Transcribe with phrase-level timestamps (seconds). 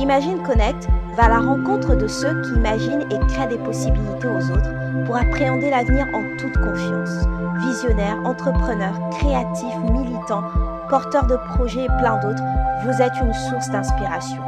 [0.00, 4.50] Imagine Connect va à la rencontre de ceux qui imaginent et créent des possibilités aux
[4.50, 4.72] autres
[5.04, 7.26] pour appréhender l'avenir en toute confiance.
[7.66, 10.44] Visionnaires, entrepreneurs, créatifs, militants,
[10.88, 12.42] porteurs de projets et plein d'autres,
[12.82, 14.40] vous êtes une source d'inspiration.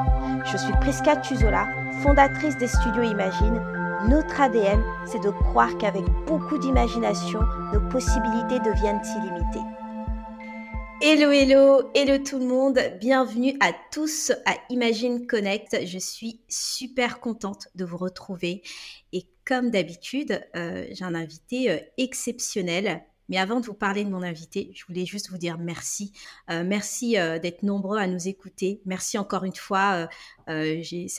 [0.50, 1.66] Je suis Prisca Tuzola,
[2.02, 3.60] fondatrice des studios Imagine.
[4.08, 7.40] Notre ADN, c'est de croire qu'avec beaucoup d'imagination,
[7.74, 9.81] nos possibilités deviennent illimitées.
[11.04, 12.78] Hello, hello, hello tout le monde.
[13.00, 15.84] Bienvenue à tous à Imagine Connect.
[15.84, 18.62] Je suis super contente de vous retrouver.
[19.12, 23.02] Et comme d'habitude, euh, j'ai un invité euh, exceptionnel.
[23.28, 26.12] Mais avant de vous parler de mon invité, je voulais juste vous dire merci.
[26.50, 28.80] Euh, merci d'être nombreux à nous écouter.
[28.84, 30.08] Merci encore une fois.
[30.46, 30.52] ça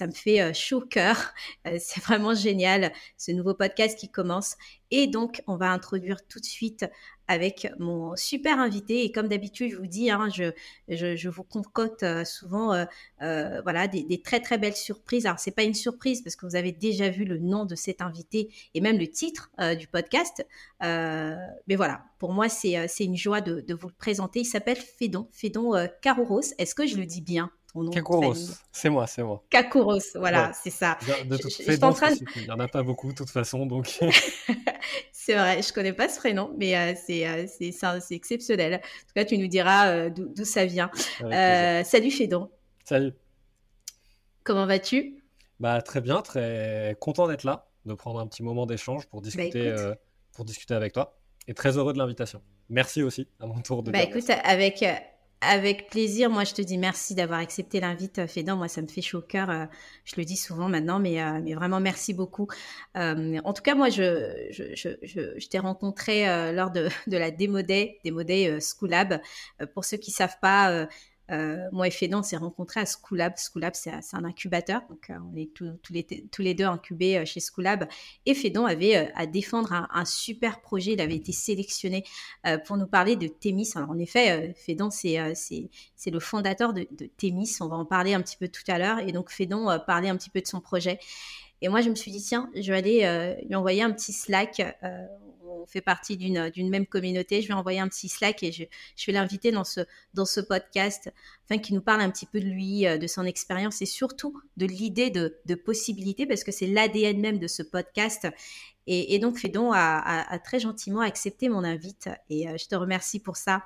[0.08, 1.34] me fait chaud au cœur.
[1.66, 4.55] c'est vraiment génial, ce nouveau podcast qui commence.
[4.91, 6.86] Et donc, on va introduire tout de suite
[7.27, 9.04] avec mon super invité.
[9.04, 10.52] Et comme d'habitude, je vous dis, hein, je,
[10.90, 12.86] je, vous concocte euh, souvent euh,
[13.22, 15.26] euh, voilà, des, très très belles surprises.
[15.26, 18.01] Alors, c'est pas une surprise parce que vous avez déjà vu le nom de cet
[18.01, 20.46] invité et même le titre du podcast.
[20.82, 24.41] mais voilà, pour moi, c'est une joie de, de, vous le présenter.
[24.41, 26.41] Il s'appelle Fédon, Fédon Carouros.
[26.57, 27.51] Est-ce que je le dis bien
[27.91, 28.35] Kakouros,
[28.71, 29.44] c'est moi, c'est moi.
[29.49, 30.98] Kakouros, voilà, c'est ça.
[31.26, 33.99] De toute façon, il n'y en a pas beaucoup de toute façon, donc.
[35.26, 38.74] c'est vrai, je connais pas ce prénom, mais euh, euh, c'est exceptionnel.
[38.74, 40.91] En tout cas, tu nous diras euh, d'où ça vient.
[41.85, 42.49] salut Fédon.
[42.84, 43.13] Salut.
[44.44, 45.24] Comment vas-tu?
[45.62, 49.26] Bah très bien, très content d'être là, de prendre un petit moment d'échange pour bah,
[49.26, 49.74] discuter,
[50.34, 52.41] pour discuter avec toi, et très heureux de l'invitation.
[52.68, 53.91] Merci aussi à mon tour de.
[53.91, 54.84] Bah écoute, avec
[55.49, 56.30] avec plaisir.
[56.30, 58.55] Moi, je te dis merci d'avoir accepté l'invite, euh, Fédan.
[58.55, 59.50] Moi, ça me fait chaud au cœur.
[59.50, 59.66] Euh,
[60.05, 62.48] je le dis souvent maintenant, mais, euh, vraiment merci beaucoup.
[62.96, 69.22] en tout cas, moi, je, t'ai rencontré lors de, la Démo Day, Démo Day Schoolab.
[69.74, 70.88] pour ceux qui savent pas,
[71.31, 73.34] euh, moi et Fédon, on s'est rencontrés à Schoolab.
[73.38, 74.81] Schoolab, c'est un incubateur.
[74.90, 75.66] Donc, euh, on est tous,
[76.40, 77.88] les, deux incubés euh, chez Schoolab.
[78.25, 80.94] Et Fédon avait à défendre un, super projet.
[80.94, 82.03] Il avait été sélectionné
[82.66, 83.72] pour nous parler de Thémis.
[83.75, 87.09] Alors, en effet, Fédon, c'est le fondateur de, de.
[87.61, 89.00] On va en parler un petit peu tout à l'heure.
[89.00, 91.00] Et donc, Fédon parlait un petit peu de son projet.
[91.61, 94.61] Et moi, je me suis dit, tiens, je vais aller lui envoyer un petit Slack
[95.66, 97.41] fait partie d'une même communauté.
[97.41, 98.63] Je vais envoyer un petit Slack et je,
[99.07, 99.81] vais l'inviter dans ce,
[100.13, 101.12] dans ce podcast
[101.46, 104.40] afin qu'il nous parle un petit peu de lui, euh, de son expérience et surtout
[104.57, 108.28] de l'idée de, de possibilité parce que c'est l'ADN même de ce podcast.
[108.85, 113.38] Et, donc, Fédon a, très gentiment accepté mon invite et euh, je te remercie pour
[113.38, 113.63] ça.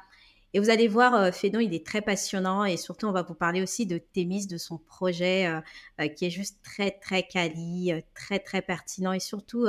[0.54, 3.34] Et vous allez voir, euh, Fédon, il est très passionnant et surtout, on va vous
[3.34, 5.52] parler aussi de Thémis, de son projet
[6.16, 9.66] qui est juste très, très quali, très, très pertinent et surtout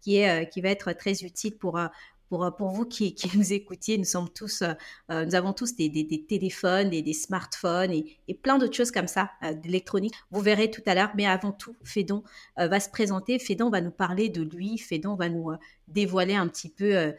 [0.00, 1.86] qui, est, euh, qui va être très utile pour, euh,
[2.30, 3.98] pour, euh, pour vous qui, qui, nous écoutiez.
[3.98, 4.62] Nous, sommes tous,
[5.10, 8.90] nous avons tous des, des, des téléphones, des, des smartphones et, et plein d'autres choses
[8.90, 9.30] comme ça,
[9.62, 10.14] d'électronique.
[10.30, 12.22] Vous verrez tout à l'heure, mais avant tout, Fédon
[12.56, 13.38] va se présenter.
[13.38, 14.78] Fédon va nous parler de lui.
[14.78, 15.50] Fédon va nous
[15.88, 17.12] dévoiler un petit peu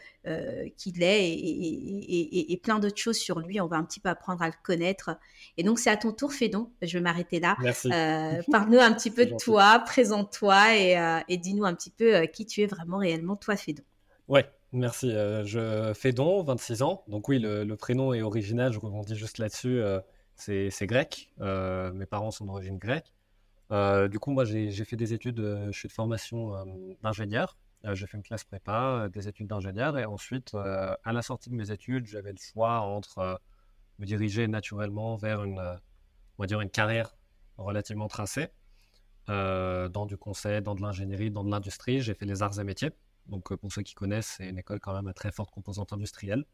[0.78, 3.60] qui il est et, et, et plein d'autres choses sur lui.
[3.62, 5.18] On va un petit peu apprendre à le connaître.
[5.58, 6.72] Et donc, c'est à ton tour, Fédon.
[6.82, 7.58] Je vais m'arrêter là.
[7.86, 12.62] Euh, Parle-nous un petit peu de toi, présente-toi et, dis-nous un petit peu qui tu
[12.62, 13.84] es vraiment réellement, toi, Fédon.
[14.28, 15.12] Ouais, merci.
[15.12, 17.04] je Fédon, 26 ans.
[17.08, 18.72] Donc oui, le, prénom est original.
[18.72, 19.82] Je rebondis juste là-dessus.
[20.36, 21.34] c'est grec.
[21.40, 23.14] mes parents sont d'origine grecque.
[24.10, 25.40] du coup, moi, j'ai fait des études.
[25.72, 26.54] je suis de formation
[27.04, 27.58] d'ingénieur.
[27.86, 31.22] Euh, j'ai fait une classe prépa, euh, des études d'ingénieur, et ensuite, euh, à la
[31.22, 33.42] sortie de mes études, j'avais le choix entre
[34.00, 37.16] me diriger naturellement vers une, on va dire une carrière
[37.58, 38.50] relativement tracée,
[39.28, 42.02] dans du conseil, dans de l'ingénierie, dans de l'industrie.
[42.02, 42.92] J'ai fait les arts et métiers.
[43.28, 46.46] Donc, pour ceux qui connaissent, c'est une école quand même à très forte composante industrielle.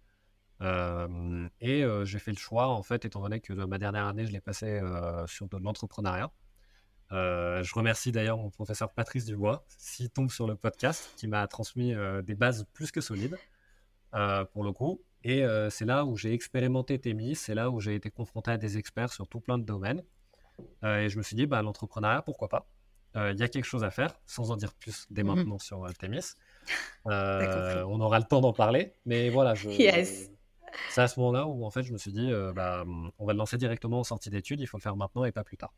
[0.61, 4.41] et j'ai fait le choix, en fait, étant donné que ma dernière année, je l'ai
[4.41, 4.81] passée
[5.27, 6.31] sur de l'entrepreneuriat.
[7.11, 11.47] Euh, je remercie d'ailleurs mon professeur Patrice Dubois, s'il tombe sur le podcast, qui m'a
[11.47, 13.37] transmis euh, des bases plus que solides,
[14.13, 15.01] euh, pour le coup.
[15.23, 18.77] Et c'est là où j'ai expérimenté Thémis, c'est là où j'ai été confronté à des
[18.77, 20.01] experts sur tout plein de domaines.
[20.83, 22.69] et je me suis dit, bah, l'entrepreneuriat, pourquoi pas?
[23.15, 25.35] Il y a quelque chose à faire, sans en dire plus dès mhm.
[25.35, 26.35] maintenant sur Thémis.
[27.05, 29.69] On aura le temps d'en parler, mais voilà, je,
[30.89, 32.83] c'est à ce moment-là où en fait je me suis dit, bah,
[33.19, 35.43] on va le lancer directement en sortie d'études, il faut le faire maintenant et pas
[35.43, 35.73] plus tard.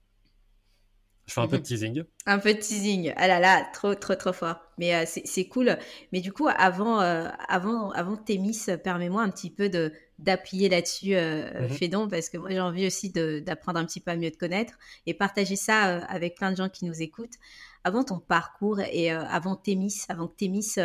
[1.30, 1.68] Je fais un peu de mhm.
[1.68, 2.04] teasing.
[2.26, 3.14] Un peu de teasing.
[3.16, 4.56] Ah là là, trop, trop, trop fort.
[4.80, 5.78] Mais euh, c'est cool.
[6.12, 11.16] Mais du coup, avant, euh, avant, avant Thémis, permets-moi un petit peu de d'appuyer là-dessus,
[11.16, 11.70] euh, mhm.
[11.70, 14.74] Fédon, parce que moi j'ai envie aussi d'apprendre un petit peu à mieux te connaître
[15.06, 17.36] et partager ça euh, avec plein de gens qui nous écoutent.
[17.84, 20.76] Avant ton parcours et avant Thémis, avant que Thémis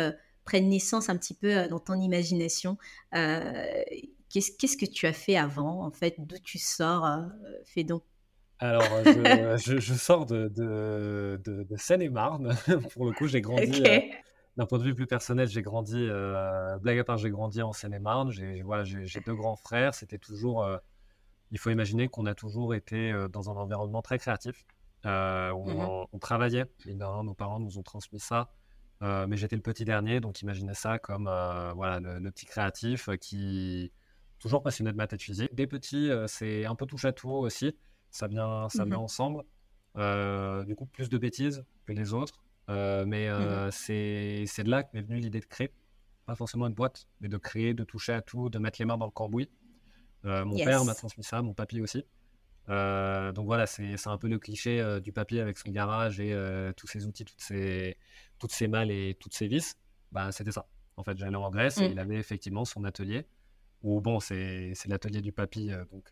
[0.45, 2.77] prenne naissance un petit peu dans ton imagination,
[3.11, 7.05] qu'est-ce que tu as fait avant, en fait, d'où tu sors,
[7.65, 8.01] Fédon
[8.59, 8.83] Alors,
[9.57, 12.55] je, je, sors de, de, de, Seine-et-Marne.
[12.93, 13.83] Pour le coup, j'ai grandi.
[14.57, 16.07] D'un point de vue plus personnel, j'ai grandi,
[16.81, 18.31] blague à part, j'ai grandi en Seine-et-Marne.
[18.31, 19.93] J'ai voilà, deux grands frères.
[19.93, 20.65] C'était toujours.
[21.51, 24.65] il faut imaginer qu'on a toujours été dans un environnement très créatif.
[25.05, 28.49] Euh, mmh on, travaillait, nos parents nous ont transmis ça.
[29.01, 33.09] Euh, mais j'étais le petit dernier, donc imaginez ça comme euh, voilà, le, petit créatif
[33.19, 33.91] qui
[34.39, 35.53] toujours passionné de maths et de physique.
[35.53, 37.75] Des petits, c'est un peu touche à tout aussi.
[38.09, 39.43] Ça vient, ça vient mmh ensemble.
[40.65, 42.43] du coup, plus de bêtises que les autres.
[42.67, 45.71] mais mmh c'est de là qu'est venue l'idée de créer.
[46.25, 48.97] Pas forcément une boîte, mais de créer, de toucher à tout, de mettre les mains
[48.97, 49.49] dans le cambouis.
[50.23, 52.05] mon père m'a transmis ça, mon papy aussi.
[52.69, 56.33] Euh, donc voilà, c'est un peu le cliché euh, du papier avec son garage et
[56.33, 57.97] euh, tous ses outils, toutes ses,
[58.39, 59.75] toutes ses malles et toutes ses vis.
[60.11, 60.67] Bah, c'était ça.
[60.97, 61.91] En fait, j'allais en Grèce et mm.
[61.91, 63.27] il avait effectivement son atelier.
[63.83, 66.11] Ou bon, c'est l'atelier du papy, donc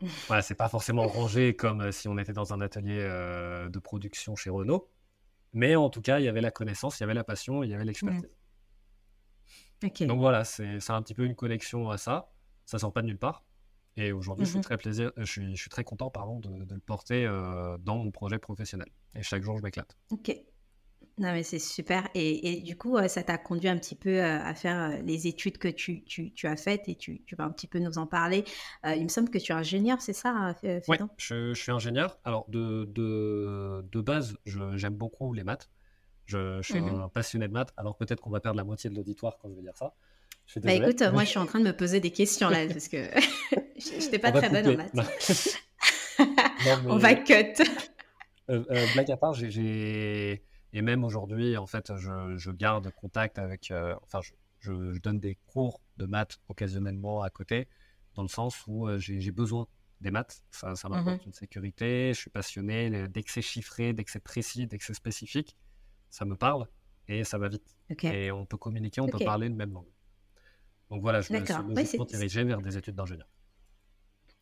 [0.28, 4.50] voilà, c'est pas forcément rangé comme si on était dans un atelier de production chez
[4.50, 4.88] Renault.
[5.54, 7.70] Mais en tout cas, il y avait la connaissance, il y avait la passion, il
[7.70, 8.30] y avait l'expertise.
[9.82, 10.06] Mm.
[10.06, 12.30] Donc voilà, c'est un petit peu une collection à ça.
[12.64, 13.42] Ça sort pas de nulle part.
[13.96, 16.64] Et aujourd'hui, je, suis mmh très plaisir, je, suis, je suis très content pardon, de,
[16.64, 18.88] de le porter euh, dans mon projet professionnel.
[19.14, 19.96] Et chaque jour, je m'éclate.
[20.10, 20.34] Ok.
[21.18, 22.08] Non, mais c'est super.
[22.14, 25.26] Et, et, du coup, euh, ça t'a conduit un petit peu euh, à faire les
[25.26, 27.98] études que tu, tu, tu as faites et tu, tu, vas un petit peu nous
[27.98, 28.44] en parler.
[28.84, 32.18] il me semble que tu es ingénieur, c'est ça, Oui, je, je, suis ingénieur.
[32.24, 35.70] Alors, de, de, de base, j'aime beaucoup les maths.
[36.24, 37.74] Je, suis mmh un passionné de maths.
[37.76, 39.94] Alors, peut-être qu'on va perdre la moitié de l'auditoire quand je vais dire ça.
[40.62, 42.96] Bah écoute, moi je suis en train de me poser des questions là parce que
[43.78, 45.58] je n'étais pas très bonne en maths.
[46.86, 47.62] On va cut.
[48.50, 50.42] Euh, euh, blague à part, j'ai
[50.74, 55.20] et même aujourd'hui en fait, je, je garde contact avec, euh, enfin, je, je, donne
[55.20, 57.68] des cours de maths occasionnellement à côté,
[58.14, 59.66] dans le sens où j'ai besoin
[60.00, 60.42] des maths.
[60.50, 62.12] Ça, ça m'apporte une sécurité.
[62.14, 63.08] Je suis passionné.
[63.08, 65.56] Dès que c'est chiffré, dès que c'est précis, dès que c'est spécifique,
[66.10, 66.66] ça me parle
[67.08, 67.76] et ça va vite.
[68.02, 69.86] Et on peut communiquer, on peut parler une même langue.
[70.92, 73.26] Donc voilà, je me suis logiquement dirigé vers des études d'ingénieur.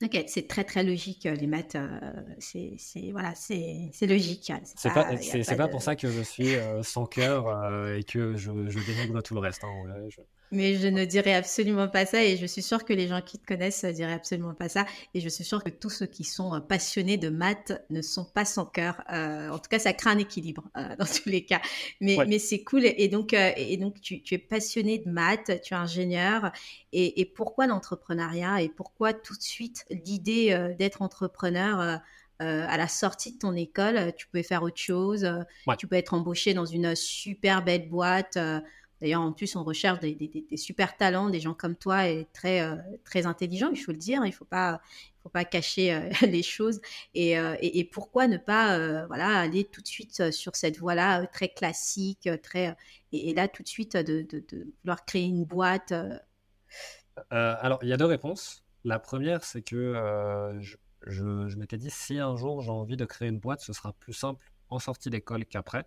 [0.02, 2.00] Ok, c'est très très logique euh, les maths, euh,
[2.38, 2.76] c'est
[3.12, 4.50] voilà, c'est logique.
[4.50, 7.47] Hein, c'est pas, pas, pas, pour ça que je suis euh, sans cœur
[7.94, 9.62] et que je, je dénigre tout le reste.
[9.62, 10.08] Hein,
[10.52, 13.38] mais je ne dirais absolument pas ça et je suis sûre que les gens qui
[13.38, 14.85] te connaissent ne diraient absolument pas ça.
[15.14, 18.25] Et je suis sûre que tous ceux qui sont euh, passionnés de maths ne sont
[18.25, 19.02] pas sans cœur.
[19.12, 21.61] Euh, en tout cas, ça crée un équilibre euh, dans tous les cas.
[22.00, 22.82] Mais, mais c'est cool.
[22.85, 26.50] Et donc, et donc tu, tu, es passionné de maths, tu es ingénieur.
[26.93, 32.00] Et, et pourquoi l'entrepreneuriat et pourquoi tout de suite l'idée d'être entrepreneur
[32.41, 35.31] à la sortie de ton école, tu pouvais faire autre chose,
[35.79, 38.38] tu peux être embauché dans une super belle boîte,
[39.00, 42.76] D'ailleurs, en plus, on recherche des, super talents, des gens comme toi et très, euh,
[43.05, 44.23] très intelligents, il faut le dire.
[44.25, 44.81] Il ne faut pas,
[45.50, 46.81] cacher euh, les choses.
[47.17, 48.75] Euh, et, pourquoi ne pas
[49.11, 52.76] aller tout de suite sur cette voie-là très classique, très,
[53.12, 54.26] et, là, tout de suite, de,
[54.82, 55.94] vouloir créer une boîte
[57.31, 58.64] Alors, il y a deux réponses.
[58.85, 60.76] La première, c'est que je,
[61.06, 64.12] je m'étais dit, si un jour j'ai envie de créer une boîte, ce sera plus
[64.12, 65.87] simple en sortie d'école qu'après.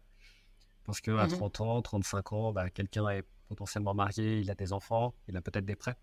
[0.86, 4.74] Parce qu'à 30 mmh ans, 35 ans, bah, quelqu'un est potentiellement marié, il a des
[4.74, 5.96] enfants, il a peut-être des prêts.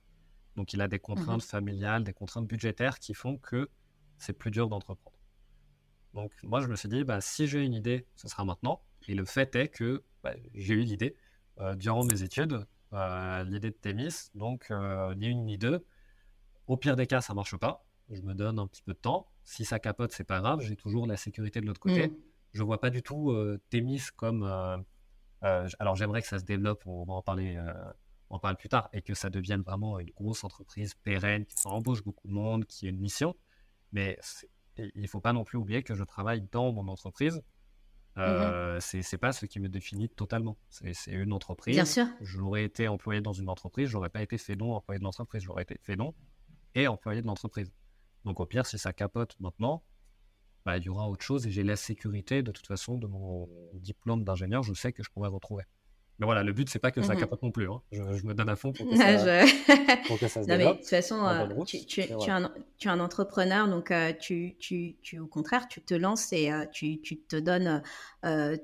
[0.56, 3.68] Donc il a des mmh contraintes familiales, des contraintes budgétaires qui font que
[4.18, 5.16] c'est plus dur d'entreprendre.
[6.14, 8.82] Donc moi, je me suis dit, bah, si j'ai une idée, ce sera maintenant.
[9.08, 11.16] Et le fait est que bah, j'ai eu l'idée
[11.60, 14.30] euh, durant mes études, euh, l'idée de Thémis.
[14.34, 15.84] Donc euh, ni une ni deux.
[16.66, 17.84] Au pire des cas, ça marche pas.
[18.10, 19.28] Je me donne un petit peu de temps.
[19.44, 20.60] Si ça capote, c'est pas grave.
[20.60, 22.08] J'ai toujours la sécurité de l'autre côté.
[22.08, 22.16] Mmh
[22.52, 24.42] je vois pas du tout euh, Thémis comme.
[24.42, 24.76] Euh,
[25.45, 27.59] euh, alors j'aimerais que ça se développe, on va en parler,
[28.28, 31.57] on en parle plus tard, et que ça devienne vraiment une grosse entreprise pérenne, qui
[31.64, 33.35] embauche beaucoup de monde, qui ait une mission.
[33.92, 34.19] Mais
[34.76, 37.42] il faut pas non plus oublier que je travaille dans mon entreprise.
[38.19, 40.59] Euh, mmh C'est pas ce qui me définit totalement.
[40.69, 41.75] C'est une entreprise.
[41.75, 42.07] Bien sûr.
[42.21, 45.78] J'aurais été employé dans une entreprise, j'aurais pas été fédon employé de l'entreprise, j'aurais été
[45.83, 46.14] fédon
[46.75, 47.73] et employé de l'entreprise.
[48.25, 49.83] Donc au pire, si ça capote maintenant,
[50.70, 53.48] bah, il y aura autre chose et j'ai la sécurité de toute façon de mon
[53.74, 55.64] diplôme d'ingénieur, je sais que je pourrais retrouver.
[56.20, 57.68] Mais voilà, le but, c'est pas que ça mmh capote non plus.
[57.68, 57.80] Hein.
[57.90, 59.44] Je, me donne à fond pour que ça,
[60.06, 62.52] pour que ça se non, mais, de toute façon, euh, tu, tu, tu, es un,
[62.78, 66.66] tu, es un, entrepreneur, donc euh, tu, tu, au contraire, tu te lances et euh,
[66.70, 67.82] tu, te donnes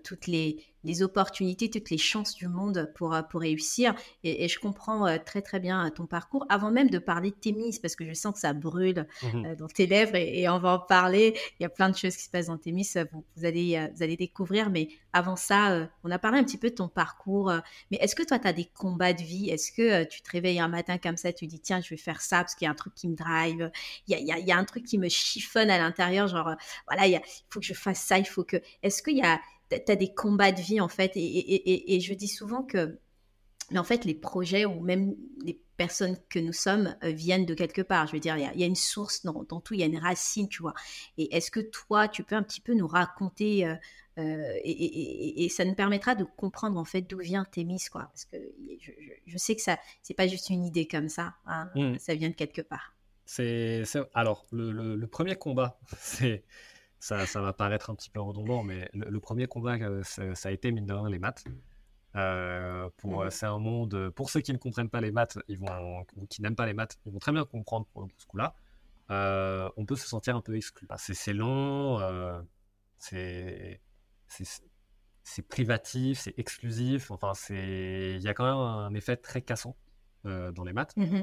[0.05, 3.95] toutes les, les opportunités, toutes les chances du monde pour, euh, pour réussir.
[4.23, 6.47] Et, je comprends euh, très très bien ton parcours.
[6.49, 9.67] Avant même de parler de Thémis, parce que je sens que ça brûle mmh dans
[9.69, 11.37] tes lèvres et, on va en parler.
[11.59, 14.03] Il y a plein de choses qui se passent dans Thémis, vous, vous allez, vous
[14.03, 14.71] allez découvrir.
[14.71, 17.53] Mais avant ça, on a parlé un petit peu de ton parcours.
[17.91, 19.51] mais est-ce que toi, tu as des combats de vie?
[19.51, 22.21] Est-ce que tu te réveilles un matin comme ça, tu dis, tiens, je vais faire
[22.21, 23.71] ça parce qu'il y a un truc qui me drive,
[24.07, 26.55] il y a, y a, un truc qui me chiffonne à l'intérieur, genre,
[26.87, 28.57] voilà, il faut que je fasse ça, il faut que...
[28.83, 31.13] Est-ce qu'il y a tu as des combats de vie en fait.
[31.17, 32.99] Et, je dis souvent que,
[33.71, 37.55] mais en fait, les projets ou même les personnes que nous sommes euh, viennent de
[37.55, 38.07] quelque part.
[38.07, 40.49] Je veux dire, il y a, une source dans, tout, il y a une racine,
[40.49, 40.75] tu vois.
[41.19, 43.75] Et est-ce que toi, tu peux un petit peu nous raconter euh,
[44.19, 48.05] euh, et, ça nous permettra de comprendre en fait d'où vient Thémis, quoi.
[48.05, 48.37] Parce que
[49.27, 51.69] je, sais que ça, c'est pas juste une idée comme ça, hein.
[51.75, 51.99] mmh.
[51.99, 52.95] ça vient de quelque part.
[53.27, 53.83] C'est
[54.15, 56.45] alors le premier combat, c'est
[56.99, 60.73] ça, va paraître un petit peu redondant, mais le, premier combat, euh, ça, a été
[60.73, 61.45] mine de rien les maths.
[62.15, 63.31] Euh, pour, mmh.
[63.31, 66.41] C'est un monde, pour ceux qui ne comprennent pas les maths, ils vont, ou qui
[66.41, 68.55] n'aiment pas les maths, ils vont très bien comprendre pour, ce coup-là.
[69.11, 70.89] Euh, on peut se sentir un peu exclu.
[70.97, 72.01] C'est long,
[72.99, 73.81] c'est
[75.49, 77.11] privatif, c'est exclusif.
[77.11, 79.77] Enfin, il y a quand même un effet très cassant
[80.25, 80.97] dans les maths.
[80.97, 81.23] Mmh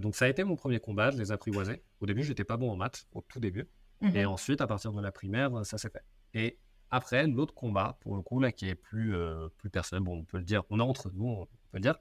[0.00, 1.80] donc ça a été mon premier combat, je les apprivoisais.
[2.00, 3.68] Au début, j'étais pas bon en maths, au tout début.
[4.02, 4.30] Et mhm.
[4.30, 6.02] ensuite, à partir de la primaire, ça s'est fait.
[6.32, 6.58] Et
[6.90, 10.24] après, l'autre combat, pour le coup, là, qui est plus, euh, plus personnel, bon, on
[10.24, 11.96] peut le dire, on est entre nous, on peut le dire.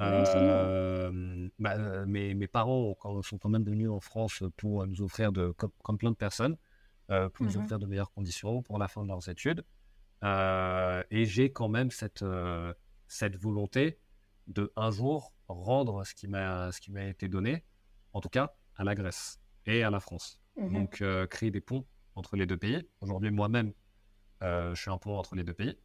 [0.00, 5.54] Euh, bah, mes, mes, parents sont quand même venus en France pour nous offrir, de,
[5.82, 6.56] comme, plein de personnes,
[7.10, 7.62] euh, pour nous mhm.
[7.62, 9.64] offrir de meilleures conditions pour la fin de leurs études.
[10.22, 12.24] et j'ai quand même cette,
[13.06, 13.98] cette volonté
[14.46, 16.70] de un jour rendre ce qui m'a
[17.08, 17.64] été donné,
[18.12, 20.41] en tout cas à la Grèce et à la France.
[20.56, 22.86] Mmh Donc, euh, créer des ponts entre les deux pays.
[23.00, 23.72] Aujourd'hui, moi-même,
[24.42, 25.76] euh, je suis un pont entre les deux pays.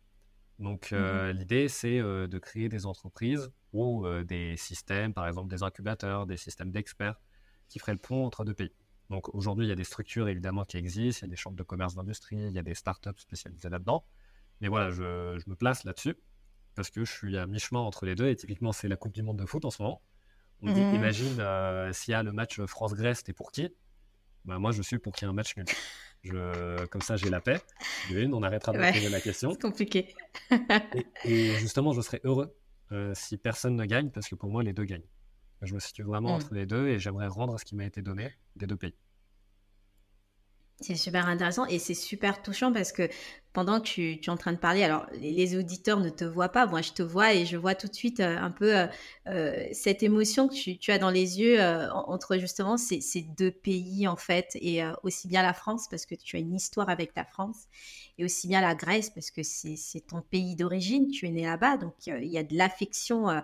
[0.60, 5.64] Donc, mmh euh, l'idée, c'est de créer des entreprises ou des systèmes, par exemple des
[5.64, 7.20] incubateurs, des systèmes d'experts
[7.70, 8.74] qui feraient le pont entre deux pays.
[9.10, 11.58] Donc, aujourd'hui, il y a des structures évidemment qui existent, il y a des chambres
[11.58, 14.06] de commerce d'industrie, il y a des startups spécialisées là-dedans.
[14.62, 16.16] Mais voilà, je, je me place là-dessus
[16.76, 19.24] parce que je suis à mi-chemin entre les deux et typiquement, c'est la Coupe du
[19.24, 20.02] Monde de foot en ce moment.
[20.62, 23.70] On dit, mmh imagine s'il y a le match France-Grèce, t'es pour qui?
[24.48, 25.66] Bah, moi, je suis pour qu'il y ait un match nul.
[26.24, 27.62] Je, comme ça, j'ai la paix.
[28.10, 29.52] Une, on arrêtera de poser la question.
[29.52, 30.16] C'est compliqué.
[31.26, 32.58] et, justement, je serais heureux
[32.94, 35.08] euh, si personne ne gagne, parce que pour moi, les deux gagnent.
[35.62, 36.36] Je me situe vraiment mm.
[36.36, 38.96] entre les deux et j'aimerais rendre ce qui m'a été donné des deux pays.
[40.80, 43.10] C'est super intéressant et c'est super touchant parce que
[43.58, 46.68] pendant que tu, es en train de parler, alors les, auditeurs ne te voient pas,
[46.68, 48.86] moi je te vois et je vois tout de suite euh, un peu euh,
[49.26, 51.60] euh, cette émotion que tu, as dans les yeux
[51.92, 53.02] entre justement ces,
[53.36, 56.88] deux pays en fait et aussi bien la France parce que tu as une histoire
[56.88, 57.64] avec la France
[58.20, 61.78] et aussi bien la Grèce parce que c'est ton pays d'origine, tu es né là-bas,
[61.78, 63.42] donc il y a de l'affection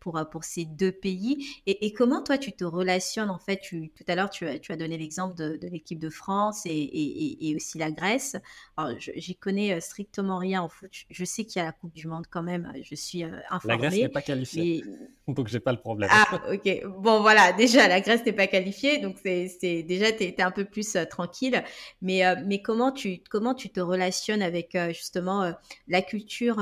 [0.00, 1.44] pour, ces deux pays.
[1.66, 3.58] Et, comment toi tu te relationnes en fait?
[3.58, 7.78] Tu, Tout à l'heure tu, as donné l'exemple de, l'équipe de France et, et, aussi
[7.78, 8.36] la Grèce.
[8.76, 10.90] Alors, j'y connais euh, strictement rien en foot.
[11.10, 12.72] Je sais qu'il y a la Coupe du Monde quand même.
[12.82, 13.60] Je suis informée.
[13.66, 14.84] La Grèce n'est pas qualifiée.
[14.86, 15.34] Mais...
[15.34, 16.08] Donc, j'ai pas le problème.
[16.12, 16.82] Ah, ok.
[16.98, 17.52] Bon, voilà.
[17.52, 18.98] Déjà, la Grèce n'est pas qualifiée.
[18.98, 21.62] Donc, c'est déjà, tu es, un peu plus euh, tranquille.
[22.02, 25.52] Mais, euh, mais comment, tu, comment tu te relationnes avec justement
[25.88, 26.58] la culture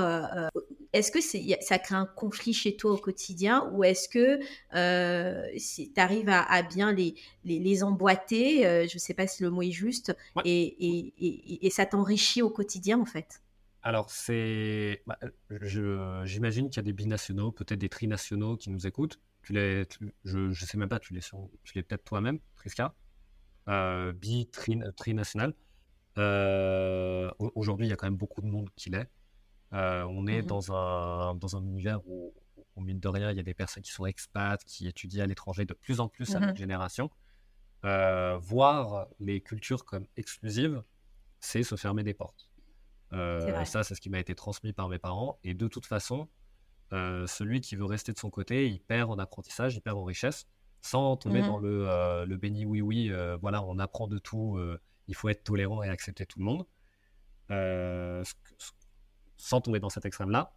[0.96, 4.38] Est-ce que ça crée un conflit chez toi au quotidien ou est-ce que
[4.72, 9.50] tu arrives à, à, bien les, les, les emboîter Je ne sais pas si le
[9.50, 10.16] mot est juste.
[10.44, 13.40] Et, et, et, et ça t'enrichit au quotidien en fait?
[13.82, 15.02] Alors, c'est.
[15.06, 15.16] Bah,
[16.24, 19.20] j'imagine qu'il y a des binationaux, peut-être des trinationaux qui nous écoutent.
[19.42, 19.84] Tu les,
[20.24, 22.94] je ne sais même pas, tu les, tu les peut-être toi-même, Triska.
[23.68, 25.54] Euh, bi, tri, trinational.
[26.18, 29.08] Euh, aujourd'hui, il y a quand même beaucoup de monde qui l'est.
[29.72, 32.32] Euh, on est mmh dans, un, dans un univers où,
[32.76, 35.26] au mine de rien, il y a des personnes qui sont expats, qui étudient à
[35.26, 37.10] l'étranger de plus en plus à notre mmh génération.
[37.82, 40.82] voir les cultures comme exclusives,
[41.40, 42.50] c'est se fermer des portes.
[43.12, 45.38] Euh, ça, c'est ce qui m'a été transmis par mes parents.
[45.44, 46.28] Et de toute façon,
[46.92, 50.04] euh, celui qui veut rester de son côté, il perd en apprentissage, il perd en
[50.04, 50.46] richesse,
[50.80, 53.12] sans tomber mmh dans le, euh, le béni oui oui.
[53.40, 54.58] voilà, on apprend de tout.
[55.08, 56.66] il faut être tolérant et accepter tout le monde.
[59.36, 60.54] Sans tomber dans cet extrême-là,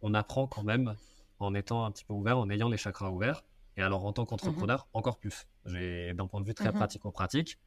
[0.00, 0.94] on apprend quand même
[1.38, 3.44] en étant un petit peu ouvert, en ayant les chakras ouverts.
[3.76, 5.46] Et alors en tant mmh qu'entrepreneur, encore plus.
[5.64, 7.58] J'ai d'un point de vue très mmh pratico-pratique,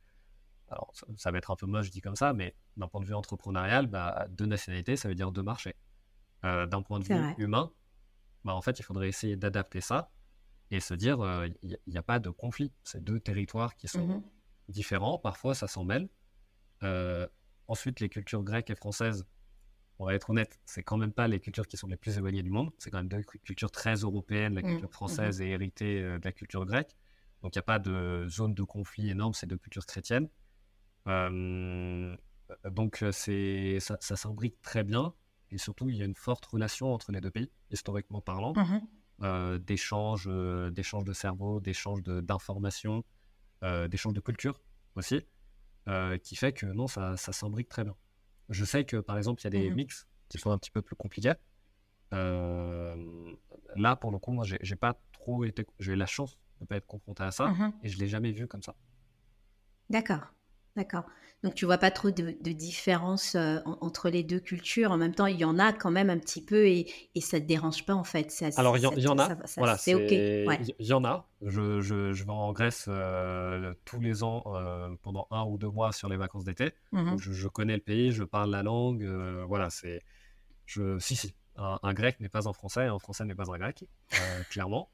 [0.71, 3.13] alors ça, va être un peu moche dit comme ça, mais d'un point de vue
[3.13, 5.75] entrepreneurial, bah, deux nationalités, ça veut dire deux marchés.
[6.45, 7.71] Euh, d'un point de vue humain,
[8.45, 10.11] bah, en fait, il faudrait essayer d'adapter ça
[10.71, 11.17] et se dire,
[11.61, 12.71] il euh, n'y a, pas de conflit.
[12.83, 14.23] C'est deux territoires qui sont mmh
[14.69, 16.07] différents, parfois ça s'en mêle.
[16.83, 17.27] Euh,
[17.67, 19.27] ensuite, les cultures grecques et françaises,
[20.01, 22.41] on va être honnête, c'est quand même pas les cultures qui sont les plus éloignées
[22.41, 22.71] du monde.
[22.79, 25.43] C'est quand même deux cultures très européennes, la mmh, culture française mmh.
[25.43, 26.97] et héritée de la culture grecque.
[27.43, 30.27] Donc il n'y a pas de zone de conflit énorme, c'est deux cultures chrétiennes.
[31.05, 35.13] donc c'est ça, ça s'imbrique très bien.
[35.51, 38.79] Et surtout, il y a une forte relation entre les deux pays, historiquement parlant, mmh
[39.59, 40.27] d'échanges,
[40.71, 43.03] d'échanges de cerveau, d'échanges d'informations,
[43.61, 44.63] d'échanges de culture
[44.95, 45.21] aussi,
[46.23, 47.95] qui fait que non, ça, ça s'imbrique très bien.
[48.51, 50.71] Je sais que par exemple, il y a des mmh mix qui sont un petit
[50.71, 51.33] peu plus compliqués.
[52.11, 55.65] là, pour le coup, moi, j'ai pas trop été.
[55.79, 58.07] J'ai eu la chance de ne pas être confronté à ça mmh et je l'ai
[58.07, 58.75] jamais vu comme ça.
[59.89, 60.33] D'accord.
[60.75, 61.03] D'accord.
[61.43, 64.91] Donc tu vois pas trop de, de différence euh, entre les deux cultures.
[64.91, 67.39] En même temps, il y en a quand même un petit peu et, et ça
[67.39, 68.31] te dérange pas en fait.
[68.57, 69.35] Alors il y, en a.
[69.57, 70.11] voilà, c'est ok.
[70.11, 71.27] Il y, en a.
[71.41, 75.69] Je, je, je vais en Grèce euh, tous les ans euh, pendant un ou deux
[75.69, 76.73] mois sur les vacances d'été.
[76.91, 79.03] Mmh je, connais le pays, je parle la langue.
[79.47, 80.03] voilà, c'est.
[80.65, 81.33] Je, si si.
[81.57, 83.83] Un, grec n'est pas un français, un français n'est pas un grec,
[84.49, 84.89] clairement.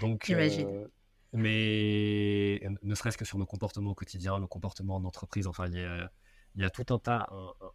[0.00, 0.24] Donc.
[0.26, 0.88] J'imagine
[1.32, 6.10] mais ne serait-ce que sur nos comportements quotidiens, nos comportements en entreprise, enfin, il
[6.56, 7.28] y a, tout un tas,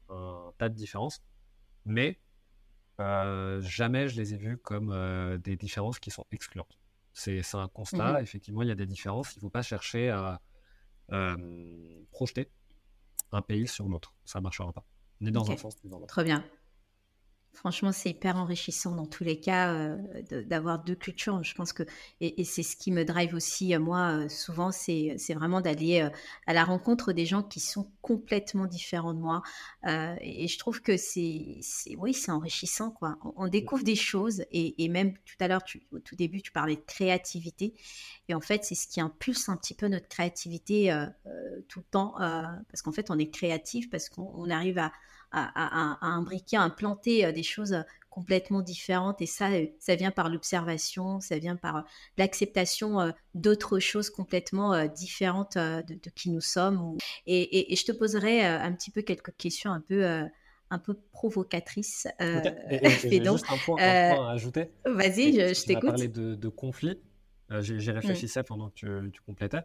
[0.10, 1.24] un, tas de différences,
[1.86, 2.20] mais
[3.00, 6.78] euh, jamais je les ai vues comme euh, des différences qui sont excluantes.
[7.14, 10.10] C'est un constat, mmh effectivement, il y a des différences, il ne faut pas chercher
[10.10, 10.42] à
[11.14, 12.52] euh, projeter
[13.32, 14.86] un pays sur l'autre, ça ne marchera pas,
[15.22, 16.14] ni dans un sens ni dans l'autre.
[16.14, 16.44] Très bien.
[17.56, 19.98] Franchement, c'est hyper enrichissant dans tous les cas euh,
[20.44, 21.42] d'avoir deux cultures.
[21.42, 21.84] Je pense que,
[22.20, 26.08] et, c'est ce qui me drive aussi, euh, moi, euh, souvent, c'est vraiment d'aller
[26.48, 29.42] à la rencontre des gens qui sont complètement différents de moi.
[29.86, 31.60] et, je trouve que c'est,
[31.98, 33.18] oui, c'est enrichissant, quoi.
[33.38, 36.76] On, découvre des choses et, et même tout à l'heure, au tout début, tu parlais
[36.76, 37.74] de créativité.
[38.28, 41.06] Et en fait, c'est ce qui impulse un petit peu notre créativité
[41.70, 44.92] tout le temps, parce qu'en fait, on est créatif parce qu'on arrive à
[45.32, 49.22] à, imbriquer, à implanter euh, des choses euh, complètement différentes.
[49.22, 51.86] Et ça, euh, ça vient par l'observation, ça vient par
[52.18, 56.98] l'acceptation d'autres choses complètement différentes de, qui nous sommes.
[57.28, 60.06] Et, je te poserai un petit peu quelques questions un peu
[60.72, 62.08] un peu provocatrices.
[62.20, 64.72] J'ai juste un point, à ajouter.
[64.86, 65.82] Vas-y, je, je t'écoute.
[65.82, 66.98] Tu parlé de, de conflit.
[67.60, 69.64] J'ai réfléchi ça pendant que tu, complétais.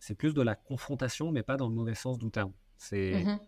[0.00, 2.52] c'est plus de la confrontation, mais pas dans le mauvais sens du terme.
[2.76, 3.38] C'est mmh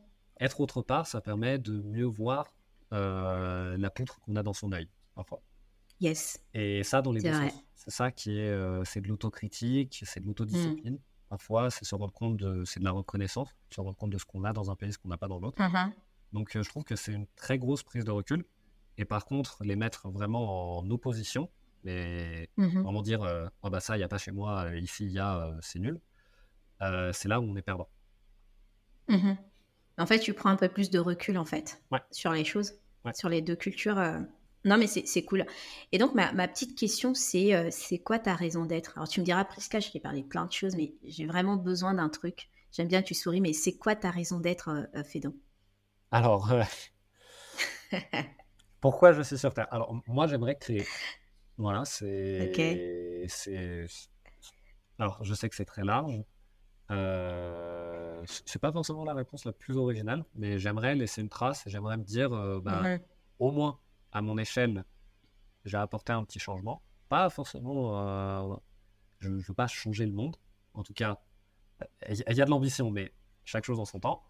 [0.40, 2.52] être autre part, ça permet de mieux voir
[2.93, 5.43] euh, la poutre qu'on a dans son œil, parfois.
[6.00, 6.43] Yes.
[6.54, 7.52] Et ça, dans les deux sens.
[7.75, 10.95] C'est ça qui est, euh, c'est de l'autocritique, c'est de l'autodiscipline.
[10.95, 11.00] Mm.
[11.28, 14.25] Parfois, c'est se rendre compte de, c'est de la reconnaissance, se rendre compte de ce
[14.25, 15.60] qu'on a dans un pays, ce qu'on n'a pas dans l'autre.
[15.60, 15.93] Mm-hmm.
[16.32, 18.45] Donc, euh, je trouve que c'est une très grosse prise de recul.
[18.99, 21.50] Et par contre, les mettre vraiment en opposition,
[21.84, 22.82] mais mm-hmm.
[22.82, 25.54] vraiment dire, oh bah ça, il n'y a pas chez moi, ici, il y a,
[25.60, 26.00] c'est nul.
[26.80, 27.89] c'est là où on est perdant.
[29.08, 29.37] Mm-hmm.
[29.99, 32.75] En fait, tu prends un peu plus de recul, en fait, sur les choses,
[33.15, 33.99] sur les deux cultures.
[33.99, 34.19] Euh.
[34.65, 35.47] Non, mais c'est cool.
[35.93, 38.93] Et donc, ma, petite question, c'est euh, c'est quoi ta raison d'être?
[38.97, 41.56] Alors, tu me diras, Prisca, je t'ai parlé de plein de choses, mais j'ai vraiment
[41.56, 42.50] besoin d'un truc.
[42.73, 45.35] J'aime bien que tu souris, mais c'est quoi ta raison d'être, euh, Fédon?
[46.11, 46.50] Alors,
[48.80, 49.69] pourquoi je suis sur Terre?
[49.71, 50.85] Alors, moi, j'aimerais créer.
[51.59, 52.50] Voilà, c'est.
[52.50, 52.61] Ok.
[54.99, 56.23] Alors, je sais que c'est très large.
[56.91, 61.97] Euh, c'est pas forcément la réponse la plus originale, mais j'aimerais laisser une trace j'aimerais
[61.97, 62.82] me dire, euh, bah,
[63.39, 63.78] au moins
[64.12, 64.84] à mon échelle,
[65.65, 66.82] j'ai apporté un petit changement.
[67.08, 68.56] Pas forcément, euh,
[69.19, 70.36] je ne veux pas changer le monde.
[70.75, 71.21] En tout cas,
[72.08, 73.12] il y, a de l'ambition, mais
[73.45, 74.23] chaque chose en son temps.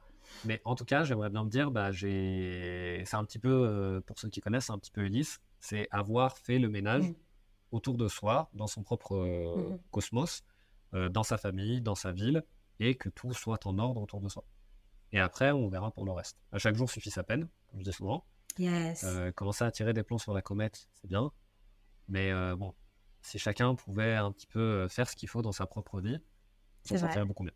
[0.45, 4.19] Mais en tout cas, j'aimerais bien me dire, bah, j'ai, c'est un petit peu, pour
[4.19, 7.15] ceux qui connaissent, un petit peu Ulysse, c'est avoir fait le ménage mmh.
[7.71, 9.79] autour de soi, dans son propre mmh.
[9.91, 10.45] cosmos,
[10.95, 12.45] euh, dans sa famille, dans sa ville,
[12.81, 14.45] et que tout soit en ordre autour de soi.
[15.13, 16.39] Et après, on verra pour le reste.
[16.53, 18.27] À chaque jour suffit sa peine, comme je dis souvent.
[18.59, 19.05] Yes.
[19.05, 21.31] Euh, commencer à tirer des plombs sur la comète, c'est bien.
[22.09, 22.75] Mais euh, bon,
[23.23, 26.19] si chacun pouvait un petit peu faire ce qu'il faut dans sa propre vie,
[26.85, 27.55] ça ferait beaucoup mieux.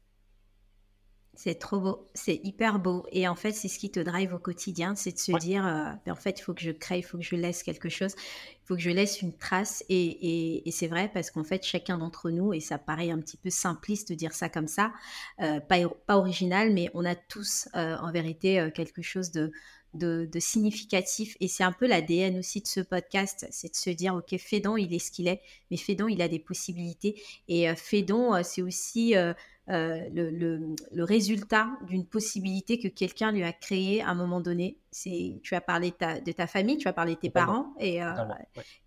[1.43, 3.07] C'est trop beau, c'est hyper beau.
[3.13, 5.85] Et en fait, c'est ce qui te drive au quotidien, c'est de se dire, euh,
[6.05, 8.15] ben, en fait, il faut que je crée, il faut que je laisse quelque chose,
[8.19, 9.83] il faut que je laisse une trace.
[9.89, 13.49] Et, c'est vrai parce qu'en fait, chacun d'entre nous, et ça paraît un petit peu
[13.49, 14.93] simpliste de dire ça comme ça,
[15.41, 19.51] euh, pas, pas original, mais on a tous euh, en vérité quelque chose de,
[19.95, 21.39] de, significatif.
[21.41, 24.77] Et c'est un peu l'ADN aussi de ce podcast, c'est de se dire, OK, Fédon,
[24.77, 27.19] il est ce qu'il est, mais Fédon, il a des possibilités.
[27.49, 29.33] Et Fédon, c'est aussi euh,
[29.71, 34.77] le, résultat d'une possibilité que quelqu'un lui a créée à un moment donné.
[34.91, 38.11] C'est, tu as parlé de ta, famille, tu as parlé de tes parents, et, euh,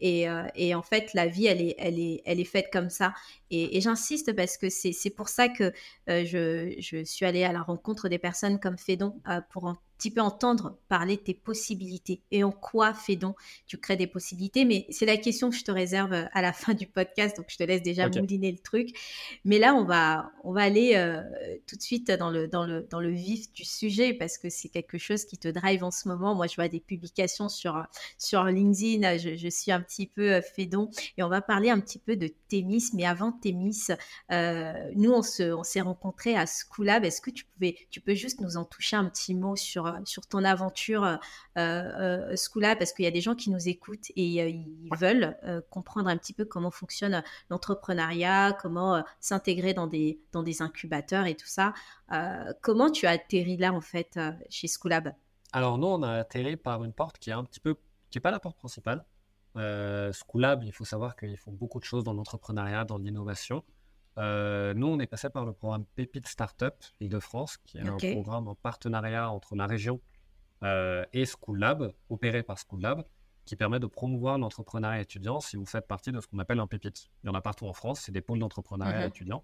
[0.03, 3.13] euh, et, en fait, la vie, elle est, elle est, elle est faite comme ça.
[3.51, 5.71] Et, j'insiste parce que c'est, pour ça que
[6.07, 10.21] je, je, suis allée à la rencontre des personnes comme Fédon pour en petit peu
[10.21, 14.65] entendre parler de tes possibilités et en quoi, fait donc, tu crées des possibilités.
[14.65, 17.57] Mais c'est la question que je te réserve à la fin du podcast, donc je
[17.57, 18.89] te laisse déjà mouliner le truc.
[19.45, 21.21] Mais là, on va, on va aller euh,
[21.67, 24.69] tout de suite dans le, dans, le, dans le vif du sujet parce que c'est
[24.69, 26.35] quelque chose qui te drive en ce moment.
[26.35, 27.85] Moi, je vois des publications sur,
[28.17, 31.99] sur LinkedIn, je, suis un petit peu euh, fédon et on va parler un petit
[31.99, 32.89] peu de Thémis.
[32.93, 33.87] Mais avant Thémis,
[34.31, 37.05] euh, nous, on s'est on rencontrés à Schoolab.
[37.05, 40.27] Est-ce que tu, pouvais, tu peux juste nous en toucher un petit mot sur, sur
[40.27, 41.19] ton aventure
[41.57, 42.77] euh, Schoolab?
[42.77, 45.37] Parce qu'il y a des gens qui nous écoutent et ils veulent
[45.69, 51.35] comprendre un petit peu comment fonctionne l'entrepreneuriat, comment s'intégrer dans des, dans des incubateurs et
[51.35, 51.73] tout ça.
[52.61, 55.13] comment tu as atterri là, en fait, chez Schoolab?
[55.53, 57.75] Alors nous, on a atterri par une porte qui est un petit peu,
[58.09, 59.05] qui n'est pas la porte principale.
[59.55, 63.63] Euh, Schoolab, il faut savoir qu'ils font beaucoup de choses dans l'entrepreneuriat, dans l'innovation.
[64.17, 68.47] Euh, nous, on est passé par le programme Pépite Startup Île-de-France, qui est un programme
[68.47, 70.01] en partenariat entre la région
[70.63, 73.03] euh, et Schoolab, opéré par Schoolab,
[73.45, 76.67] qui permet de promouvoir l'entrepreneuriat étudiant si vous faites partie de ce qu'on appelle un
[76.67, 77.09] pépite.
[77.23, 79.07] Il y en a partout en France, c'est des pôles d'entrepreneuriat mhm.
[79.07, 79.43] étudiant.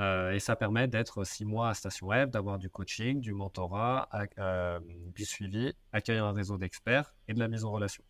[0.00, 4.08] Euh, et ça permet d'être six mois à Station Web, d'avoir du coaching, du mentorat,
[4.38, 4.80] euh,
[5.14, 8.02] du suivi, accueillir un réseau d'experts et de la mise en relation.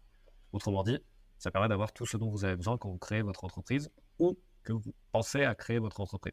[0.53, 0.99] Autrement dit,
[1.38, 4.38] ça permet d'avoir tout ce dont vous avez besoin quand vous créez votre entreprise ou
[4.62, 6.33] que vous pensez à créer votre entreprise.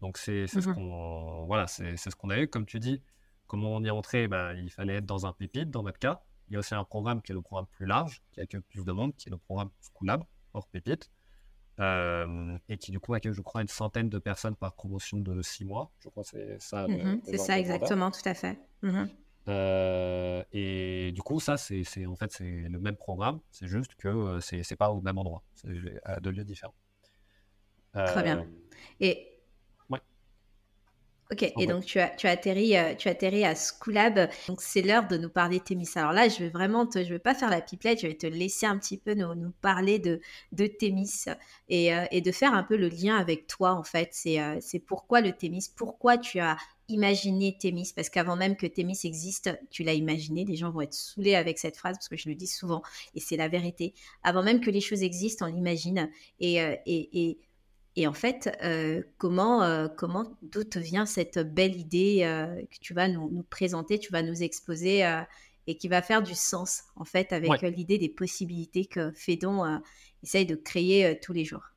[0.00, 2.48] Donc c'est ce mmh qu'on voilà, c'est ce qu'on a eu.
[2.48, 3.00] Comme tu dis,
[3.46, 6.22] comment on y est entré ben, Il fallait être dans un pépite, dans notre cas.
[6.48, 8.84] Il y a aussi un programme qui est le programme plus large, qui accueille plus
[8.84, 11.10] de monde, qui est le programme Schoolab, hors pépite.
[11.80, 15.42] Euh, et qui du coup accueille, je crois, une centaine de personnes par promotion de
[15.42, 15.90] six mois.
[15.98, 16.86] Je crois que c'est ça.
[16.86, 18.58] Mmh c'est ça, exactement, tout à fait.
[18.82, 19.04] Mmh
[19.46, 24.08] euh, et du coup, ça, c'est en fait c'est le même programme, c'est juste que
[24.08, 25.68] euh, c'est pas au même endroit, c'est
[26.04, 26.74] à deux lieux différents.
[27.92, 28.46] Très bien.
[29.00, 29.33] Et
[31.32, 34.28] Ok, et donc tu as, tu as atterri, euh, tu as atterri à Schoolab.
[34.46, 35.88] Donc c'est l'heure de nous parler de Thémis.
[35.94, 38.26] Alors là, je vais vraiment, te, je vais pas faire la pipelette, je vais te
[38.26, 40.20] laisser un petit peu nous, nous parler de,
[40.52, 41.24] de Thémis
[41.70, 44.10] et, euh, et, de faire un peu le lien avec toi en fait.
[44.12, 46.58] C'est euh, c'est pourquoi le Thémis, pourquoi tu as
[46.88, 50.44] imaginé Thémis, parce qu'avant même que Thémis existe, tu l'as imaginé.
[50.44, 52.82] Les gens vont être saoulés avec cette phrase parce que je le dis souvent
[53.14, 53.94] et c'est la vérité.
[54.22, 57.38] Avant même que les choses existent, on l'imagine et, et, et
[57.96, 62.78] et en fait, euh, comment, euh, comment d'où te vient cette belle idée euh, que
[62.80, 65.04] tu vas nous, présenter, tu vas nous exposer
[65.66, 69.80] et qui va faire du sens en fait avec l'idée des possibilités que Fédon
[70.22, 71.70] essaye de créer tous les jours?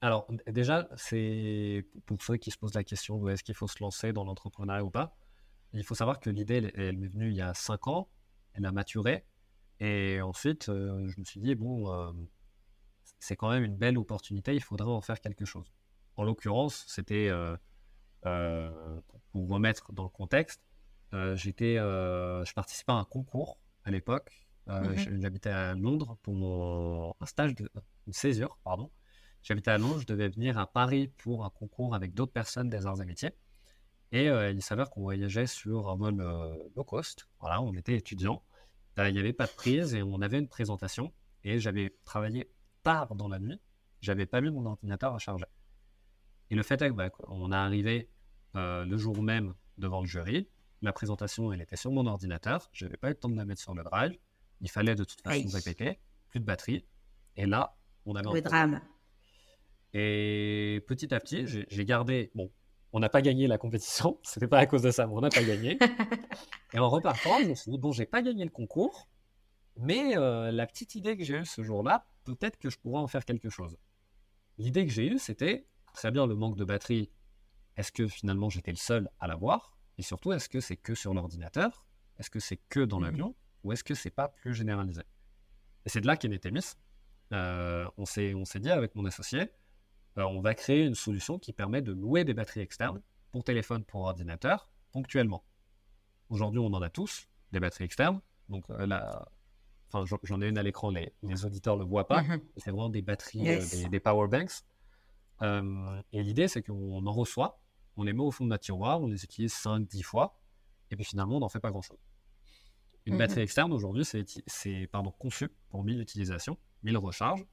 [0.00, 3.82] Alors déjà, c'est pour ceux qui se posent la question de est-ce qu'il faut se
[3.82, 5.16] lancer dans l'entrepreneuriat ou pas,
[5.72, 8.08] il faut savoir que l'idée, elle, m'est venue il y a cinq ans,
[8.54, 9.24] elle a maturé
[9.80, 12.14] et ensuite je me suis dit, bon
[13.18, 15.72] c'est quand même une belle opportunité, il faudrait en faire quelque chose.
[16.16, 17.56] En l'occurrence, c'était, euh,
[18.26, 20.60] euh, pour vous remettre dans le contexte,
[21.14, 24.30] euh, j'étais, je participais à un concours à l'époque.
[24.66, 25.20] Mhm.
[25.22, 27.70] J'habitais à Londres pour mon, un stage de
[28.06, 28.90] une césure, pardon.
[29.42, 32.84] J'habitais à Londres, je devais venir à Paris pour un concours avec d'autres personnes des
[32.84, 33.32] arts et métiers.
[34.12, 36.16] Et il s'avère qu'on voyageait sur un vol
[36.76, 37.28] low cost.
[37.40, 38.42] Voilà, on était étudiants.
[38.98, 41.12] Il n'y avait pas de prise et on avait une présentation.
[41.44, 42.50] Et j'avais travaillé
[42.82, 43.60] tard dans la nuit,
[44.00, 45.46] j'avais pas mis mon ordinateur à charger.
[46.50, 48.08] Et le fait est qu'on on est arrivé
[48.56, 50.48] euh, le jour même devant le jury.
[50.80, 52.68] La présentation, elle était sur mon ordinateur.
[52.72, 54.16] Je n'avais pas eu le temps de la mettre sur le drive.
[54.60, 55.98] Il fallait de toute façon répéter.
[56.28, 56.84] Plus de batterie.
[57.36, 58.80] Et là, on avait le drame.
[59.94, 62.30] Et petit à petit, j'ai gardé.
[62.34, 62.50] Bon,
[62.92, 64.18] on n'a pas gagné la compétition.
[64.22, 65.78] C'était pas à cause de ça, mais on n'a pas gagné.
[66.72, 69.08] et en repartant, je me suis dit bon, j'ai pas gagné le concours,
[69.78, 73.06] mais euh, la petite idée que j'ai eue ce jour-là, peut-être que je pourrais en
[73.06, 73.78] faire quelque chose.
[74.58, 77.10] L'idée que j'ai eue, c'était, très bien le manque de batterie,
[77.76, 79.78] est-ce que finalement j'étais le seul à l'avoir?
[79.96, 81.86] Et surtout, est-ce que c'est que sur l'ordinateur?
[82.18, 83.36] Est-ce que c'est que dans mmh l'avion?
[83.62, 85.02] Ou est-ce que c'est pas plus généralisé?
[85.86, 86.74] Et c'est de là qu'est né Thémis.
[87.32, 89.52] Euh, on s'est dit avec mon associé,
[90.18, 93.84] euh, on va créer une solution qui permet de louer des batteries externes pour téléphone,
[93.84, 95.44] pour ordinateur, ponctuellement.
[96.30, 98.20] Aujourd'hui, on en a tous, des batteries externes.
[98.48, 99.28] Donc euh, la,
[99.90, 102.22] Enfin, j'en ai une à l'écran, les, les, auditeurs ne le voient pas.
[102.22, 102.40] Mhm.
[102.58, 104.62] C'est vraiment des batteries, euh, des, des, power banks.
[105.42, 107.60] Euh, et l'idée, c'est qu'on en reçoit,
[107.96, 110.38] on les met au fond de notre tiroir, on les utilise 5-10 fois,
[110.90, 111.98] et puis finalement, on n'en fait pas grand-chose.
[113.06, 113.18] Une mhm.
[113.18, 117.46] batterie externe, aujourd'hui, c'est pardon, conçu pour 1000 utilisations, 1000 recharges.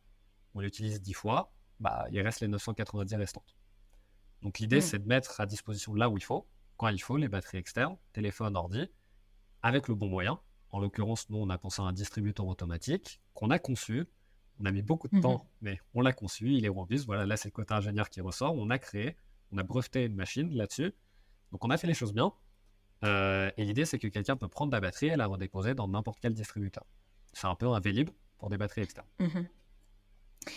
[0.54, 3.56] On l'utilise 10 fois, bah, il reste les 990 restantes.
[4.42, 4.82] Donc l'idée, mhm.
[4.82, 7.98] c'est de mettre à disposition là où il faut, quand il faut, les batteries externes,
[8.12, 8.90] téléphone, ordi,
[9.62, 10.40] avec le bon moyen,
[10.72, 14.06] en l'occurrence, nous, on a pensé à un distributeur automatique qu'on a conçu.
[14.60, 15.22] On a mis beaucoup de mhm.
[15.22, 17.06] temps, mais on l'a conçu, il est robuste.
[17.06, 18.56] Voilà, là, c'est le côté ingénieur qui ressort.
[18.56, 19.18] On a créé,
[19.52, 20.94] on a breveté une machine là-dessus.
[21.52, 22.34] Donc, on a fait les choses bien.
[23.04, 26.34] et l'idée, c'est que quelqu'un peut prendre la batterie et la redéposer dans n'importe quel
[26.34, 26.86] distributeur.
[27.34, 29.08] C'est un peu un Vélib pour des batteries externes.
[29.20, 29.48] Mhm.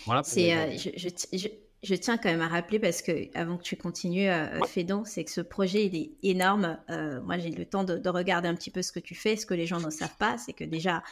[0.05, 0.23] Voilà.
[0.23, 0.89] C'est, je,
[1.37, 1.47] je
[1.81, 5.31] tiens quand même à rappeler parce que avant que tu continues, euh, Fédon, c'est que
[5.31, 6.77] ce projet il est énorme.
[6.89, 9.15] Euh, moi, j'ai eu le temps de, de, regarder un petit peu ce que tu
[9.15, 9.35] fais.
[9.35, 11.03] Ce que les gens ne savent pas, c'est que déjà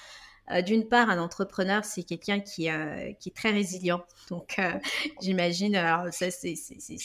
[0.52, 4.02] euh, d'une part, un entrepreneur, c'est quelqu'un qui, euh, qui est très résilient.
[4.30, 4.72] Donc, euh,
[5.22, 6.56] j'imagine, alors ça, c'est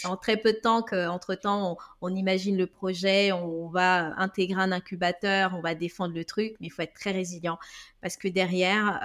[0.05, 4.71] en très peu de temps qu'entre-temps, on, on, imagine le projet, on, va intégrer un
[4.71, 7.59] incubateur, on va défendre le truc, mais il faut être très résilient
[8.01, 9.01] parce que derrière,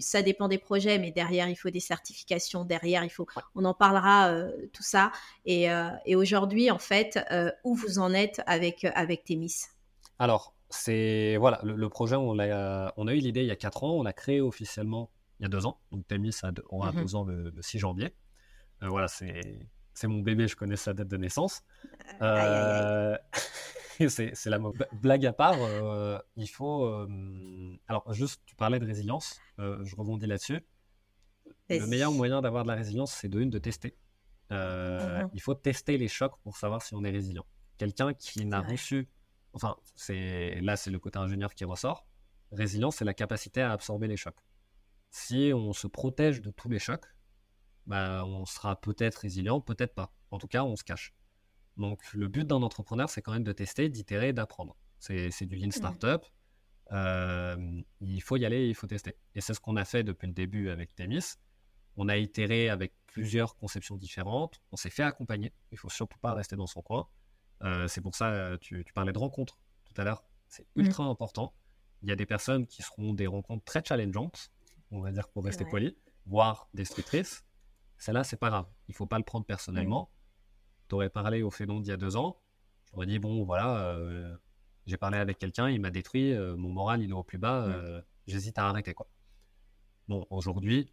[0.00, 3.74] ça dépend des projets, mais derrière, il faut des certifications, derrière, il faut, on en
[3.74, 4.34] parlera,
[4.72, 5.12] tout ça.
[5.44, 5.66] Et,
[6.06, 7.18] et aujourd'hui, en fait,
[7.64, 9.66] où vous en êtes avec, avec Témis
[10.18, 13.84] Alors, c'est voilà, le, projet, on a, on a eu l'idée il y a 4
[13.84, 15.80] ans, on l'a créé officiellement il y a 2 ans.
[15.92, 16.34] Donc Témis
[16.68, 18.14] aura 2 mmh ans le, 6 janvier.
[18.82, 19.58] Euh, voilà, c'est
[20.04, 21.62] mon bébé, je connais sa date de naissance.
[22.22, 23.16] Euh,
[24.08, 24.58] c'est la
[24.92, 25.56] blague à part.
[25.60, 27.06] Euh, il faut.
[27.88, 29.40] alors, juste, tu parlais de résilience.
[29.58, 30.60] je rebondis là-dessus.
[31.70, 33.96] Le meilleur moyen d'avoir de la résilience, c'est de une, de tester.
[34.50, 37.46] Mmh il faut tester les chocs pour savoir si on est résilient.
[37.76, 39.08] Quelqu'un qui n'a reçu
[39.54, 42.06] enfin, c'est là, c'est le côté ingénieur qui ressort.
[42.52, 44.38] Résilience, c'est la capacité à absorber les chocs.
[45.10, 47.06] Si on se protège de tous les chocs,
[47.86, 50.12] bah, on sera peut-être résilient, peut-être pas.
[50.30, 51.14] En tout cas, on se cache.
[51.76, 54.76] Donc, le but d'un entrepreneur, c'est quand même de tester, d'itérer, d'apprendre.
[54.98, 56.24] C'est, du lean startup.
[56.92, 59.16] Euh, il faut y aller, il faut tester.
[59.34, 61.34] Et c'est ce qu'on a fait depuis le début avec Temis.
[61.96, 64.60] On a itéré avec plusieurs conceptions différentes.
[64.72, 65.52] On s'est fait accompagner.
[65.72, 67.08] Il faut surtout pas rester dans son coin.
[67.62, 70.24] Euh, c'est pour ça, euh, tu, tu, parlais de rencontres tout à l'heure.
[70.48, 70.80] C'est mm.
[70.80, 71.54] ultra important.
[72.02, 74.52] Il y a des personnes qui seront des rencontres très challengeantes,
[74.90, 77.44] on va dire pour rester poli, voire destructrices.
[77.98, 78.66] Celle-là, c'est pas grave.
[78.88, 80.10] Il faut pas le prendre personnellement.
[80.88, 82.40] Tu aurais parlé au Fénon d'il y a deux ans.
[82.92, 84.36] J'aurais dit, bon, voilà, euh,
[84.86, 87.66] j'ai parlé avec quelqu'un, il m'a détruit, mon moral, il est au plus bas,
[88.26, 88.92] j'hésite à arrêter.
[88.92, 89.08] Quoi.
[90.08, 90.92] Bon, aujourd'hui,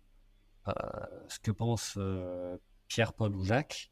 [1.28, 2.00] ce que pense
[2.88, 3.91] Pierre, Paul ou Jacques,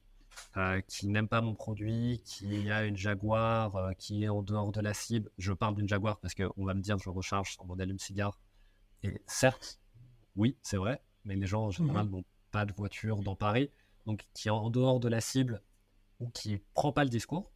[0.57, 4.71] euh, qui n'aime pas mon produit, qui a une Jaguar euh, qui est en dehors
[4.71, 5.29] de la cible.
[5.37, 8.39] Je parle d'une Jaguar parce qu'on va me dire je recharge sur mon allume-cigare.
[9.03, 9.79] Et certes,
[10.35, 12.11] oui, c'est vrai, mais les gens en général mhm.
[12.11, 13.71] n'ont pas de voiture dans Paris.
[14.05, 15.61] Donc qui est en dehors de la cible
[16.19, 17.51] ou qui prend pas le discours,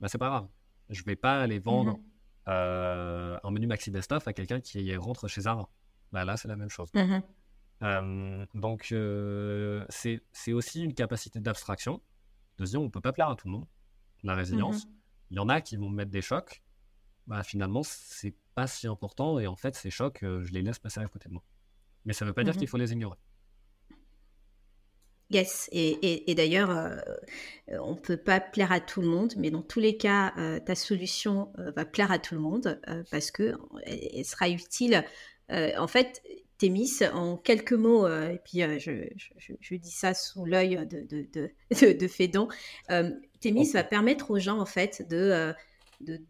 [0.00, 0.48] bah, c'est pas grave.
[0.90, 2.04] Je vais pas aller vendre mhm.
[2.48, 5.70] euh, un menu maxi best-of à quelqu'un qui rentre chez Zara.
[6.12, 6.90] Bah, là, c'est la même chose.
[6.94, 8.46] Mhm.
[8.54, 8.94] donc,
[9.88, 12.00] c'est aussi une capacité d'abstraction
[12.58, 13.66] de se dire on peut pas plaire à tout le monde.
[14.22, 14.92] La résilience, mhm.
[15.30, 16.62] il y en a qui vont mettre des chocs.
[17.26, 20.78] Bah, finalement, c'est pas si important et en fait, ces chocs, euh, je les laisse
[20.78, 21.44] passer à côté de moi.
[22.04, 22.58] Mais ça veut pas dire mhm.
[22.58, 23.18] qu'il faut les ignorer.
[25.30, 26.98] Yes, et, d'ailleurs, euh,
[27.68, 30.60] on ne peut pas plaire à tout le monde, mais dans tous les cas, euh,
[30.60, 32.78] ta solution va plaire à tout le monde
[33.10, 33.54] parce que
[33.86, 35.02] elle sera utile.
[35.48, 36.22] en fait,
[36.62, 41.26] Thémis, en quelques mots, euh, et puis euh, je, dis ça sous l'œil de, de,
[41.32, 42.46] de, de Fédon,
[42.92, 45.52] euh, Thémis va permettre aux gens en fait de,
[46.02, 46.20] de,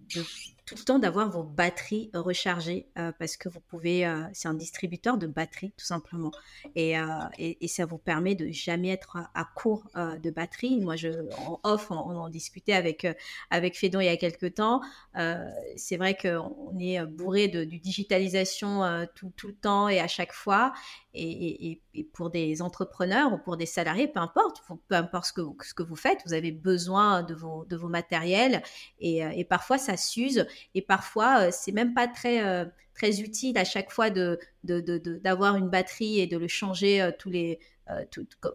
[0.65, 4.55] tout le temps d'avoir vos batteries rechargées euh, parce que vous pouvez, euh, c'est un
[4.55, 6.31] distributeur de batteries tout simplement.
[6.77, 7.05] Et, euh,
[7.39, 10.79] et, ça vous permet de jamais être à, court de batterie.
[10.81, 11.09] Moi, je,
[11.47, 13.07] en off, on, en discutait avec,
[13.51, 14.83] avec Fédon il y a quelques temps.
[15.77, 20.75] c'est vrai qu'on est bourré de, digitalisation tout, tout, le temps et à chaque fois.
[21.15, 25.43] Et, et, pour des entrepreneurs ou pour des salariés, peu importe, peu importe ce que,
[25.63, 28.63] ce que vous faites, vous avez besoin de vos, de vos matériels
[28.99, 33.59] et, et parfois ça s'use et parfois, euh, c'est même pas très, euh, très utile
[33.59, 37.59] à chaque fois de, d'avoir une batterie et de le changer euh, tous les,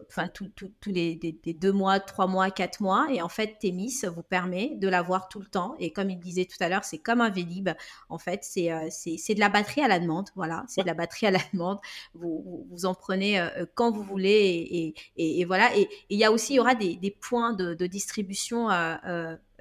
[0.08, 0.50] enfin, tous
[0.86, 3.06] les des, deux mois, trois mois, quatre mois.
[3.10, 5.74] Et en fait, Témis vous permet de l'avoir tout le temps.
[5.78, 7.70] Et comme il disait tout à l'heure, c'est comme un Vélib.
[8.08, 10.28] En fait, c'est c'est de la batterie à la demande.
[10.34, 11.78] Voilà, c'est de la batterie à la demande.
[12.14, 14.94] Vous, vous, en prenez quand vous voulez.
[15.16, 15.76] Et, et, voilà.
[15.76, 18.68] Et il y a aussi, il y aura des, des points de, de distribution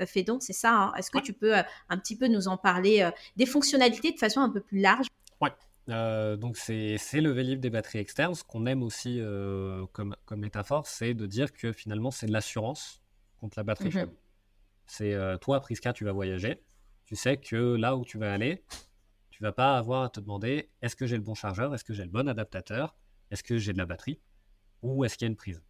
[0.01, 0.73] euh, fait donc, c'est ça.
[0.73, 0.93] Hein.
[0.97, 4.19] Est-ce que tu peux euh, un petit peu nous en parler euh, des fonctionnalités de
[4.19, 5.07] façon un peu plus large?
[5.87, 5.93] Oui.
[6.37, 8.35] donc c'est le Vélib des batteries externes.
[8.35, 9.21] Ce qu'on aime aussi
[9.93, 13.01] comme, comme métaphore, c'est de dire que finalement c'est de l'assurance
[13.37, 14.11] contre la batterie mhm.
[14.85, 16.63] C'est toi, Priska, tu vas voyager.
[17.05, 18.63] Tu sais que là où tu vas aller,
[19.29, 21.93] tu vas pas avoir à te demander est-ce que j'ai le bon chargeur, est-ce que
[21.93, 22.95] j'ai le bon adaptateur,
[23.31, 24.19] est-ce que j'ai de la batterie?
[24.81, 25.63] Ou est-ce qu'il y a une prise?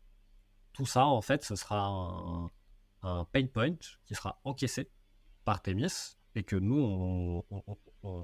[0.74, 2.50] Tout ça, en fait, ce sera un,
[3.04, 3.76] un pain point
[4.06, 4.90] qui sera encaissé
[5.46, 7.44] par Temis et que nous,
[8.04, 8.24] on,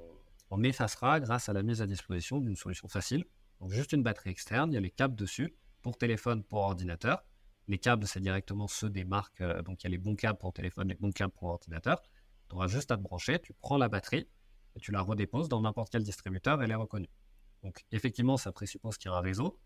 [0.62, 3.26] effacera grâce à la mise à disposition d'une solution facile.
[3.60, 7.24] Donc juste une batterie externe, il y a les câbles dessus pour téléphone, pour ordinateur.
[7.68, 10.38] Les câbles, c'est directement ceux des marques, euh, donc il y a les bons câbles
[10.38, 12.02] pour téléphone, les bons câbles pour ordinateur.
[12.50, 14.28] Tu auras juste à te brancher, tu prends la batterie
[14.76, 17.10] et tu la redéposes dans n'importe quel distributeur, elle est reconnue.
[17.64, 19.58] Donc effectivement, ça présuppose qu'il y a un réseau,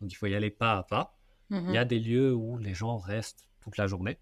[0.00, 1.16] donc il faut y aller pas à pas.
[1.50, 4.18] Il y a des lieux où les gens restent toute la journée.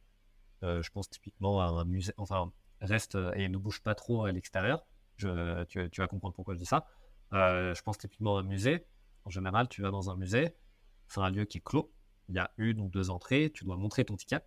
[0.63, 4.33] Euh, je pense typiquement à un musée, enfin, restent et ne bougent pas trop à
[4.33, 4.87] l'extérieur.
[5.16, 6.87] Je- tu, tu vas comprendre pourquoi je dis ça.
[7.33, 8.87] Euh, je pense typiquement à un musée.
[9.24, 10.55] En général, tu vas dans un musée,
[11.09, 11.92] c'est un lieu qui est clos.
[12.29, 14.40] Il y a une ou deux entrées, tu dois montrer ton ticket.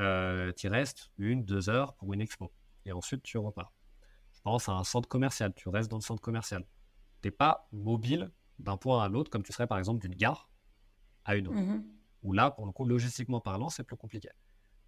[0.00, 2.52] Euh, tu y restes une, deux heures pour une expo.
[2.84, 3.72] Et ensuite, tu repars.
[4.32, 5.52] Je pense à un centre commercial.
[5.54, 6.64] Tu restes dans le centre commercial.
[7.22, 10.48] Tu n'es pas mobile d'un point à l'autre comme tu serais par exemple d'une gare
[11.24, 11.84] à une autre Mhm.
[12.22, 14.28] où là, pour le coup, logistiquement parlant, c'est plus compliqué.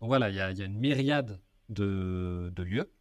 [0.01, 2.93] Donc voilà, il y, a il y a une myriade de, de lieux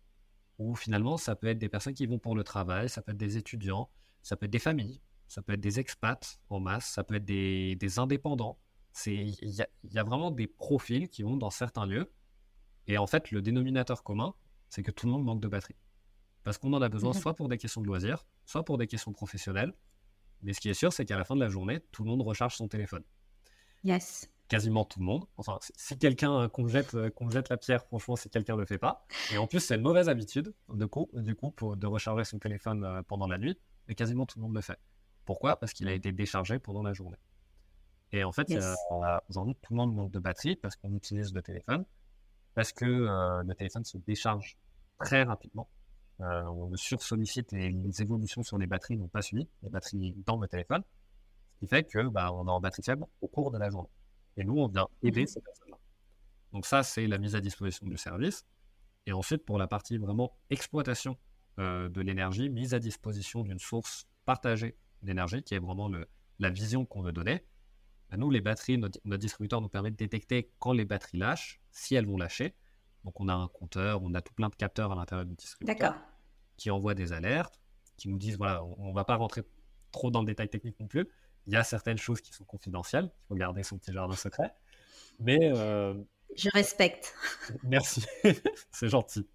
[0.60, 3.18] où finalement, ça peut être des personnes qui vont pour le travail, ça peut être
[3.18, 3.90] des étudiants,
[4.22, 7.26] ça peut être des familles, ça peut être des expats en masse, ça peut être
[7.26, 8.60] des, des indépendants.
[8.92, 12.12] C'est- Il y a, il y a vraiment des profils qui vont dans certains lieux.
[12.88, 14.34] Et en fait, le dénominateur commun,
[14.70, 15.76] c'est que tout le monde manque de batterie.
[16.44, 17.20] Parce qu'on en a besoin Mhm.
[17.22, 19.74] soit pour des questions de loisirs, soit pour des questions professionnelles.
[20.42, 22.22] Mais ce qui est sûr, c'est qu'à la fin de la journée, tout le monde
[22.22, 23.04] recharge son téléphone
[23.84, 24.30] Yes.
[24.50, 25.26] Quasiment tout le monde.
[25.38, 28.60] Enfin, si- quelqu'un euh, qu'on jette, euh, qu'on jette la pierre, franchement, si quelqu'un ne
[28.60, 29.06] le fait pas.
[29.32, 32.40] Et en plus, c'est une mauvaise habitude, de coup, du coup, pour, de recharger son
[32.40, 33.58] téléphone euh, pendant la nuit,
[33.88, 34.78] mais quasiment tout le monde le fait.
[35.24, 35.58] Pourquoi?
[35.58, 37.18] Parce qu'il a été déchargé pendant la journée.
[38.12, 38.64] Et en fait, Yes.
[38.92, 41.86] euh, aujourd'hui, tout le monde manque de batterie parce qu'on utilise le téléphone,
[42.56, 44.58] parce que euh, le téléphone se décharge
[44.98, 45.70] très rapidement.
[46.22, 50.16] Euh, on le sursollicite et les évolutions sur les batteries n'ont pas suivi, les batteries
[50.26, 50.84] dans le téléphone,
[51.54, 53.88] ce qui fait que bah, on est en batterie faible au cours de la journée.
[54.40, 55.28] Et nous, on vient aider Mhm.
[55.28, 55.78] ces personnes-là.
[56.54, 58.46] Donc ça, c'est la mise à disposition du service.
[59.06, 61.18] Et ensuite, pour la partie vraiment exploitation
[61.60, 66.08] euh, de l'énergie, mise à disposition d'une source partagée d'énergie, qui est vraiment le-
[66.40, 67.44] la vision qu'on veut donner,
[68.10, 71.60] bah, nous, les batteries, notre, notre distributeur nous permet de détecter quand les batteries lâchent,
[71.72, 72.56] si elles vont lâcher.
[73.04, 75.76] Donc on a un compteur, on a tout plein de capteurs à l'intérieur du distributeur
[76.56, 77.60] qui envoient des alertes,
[77.98, 79.44] qui nous disent, voilà, on ne va pas rentrer
[79.92, 81.08] trop dans le détail technique non plus.
[81.48, 84.54] Il y a certaines choses qui sont confidentielles, il faut garder son petit jardin secret.
[85.20, 85.94] Mais euh,
[86.38, 87.14] Je respecte.
[87.64, 88.06] merci,
[88.72, 89.28] c'est gentil.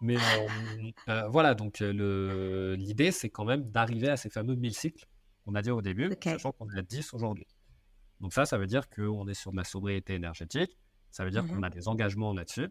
[0.00, 4.74] Mais euh, euh, voilà, donc le- l'idée, c'est quand même d'arriver à ces fameux 1000
[4.74, 5.06] cycles
[5.44, 6.24] qu'on a dit au début, Ok.
[6.24, 7.46] sachant qu'on est à 10 aujourd'hui.
[8.20, 10.78] Donc ça, ça veut dire qu'on est sur de la sobriété énergétique,
[11.10, 11.50] ça veut dire Mhm.
[11.56, 12.68] qu'on a des engagements là-dessus.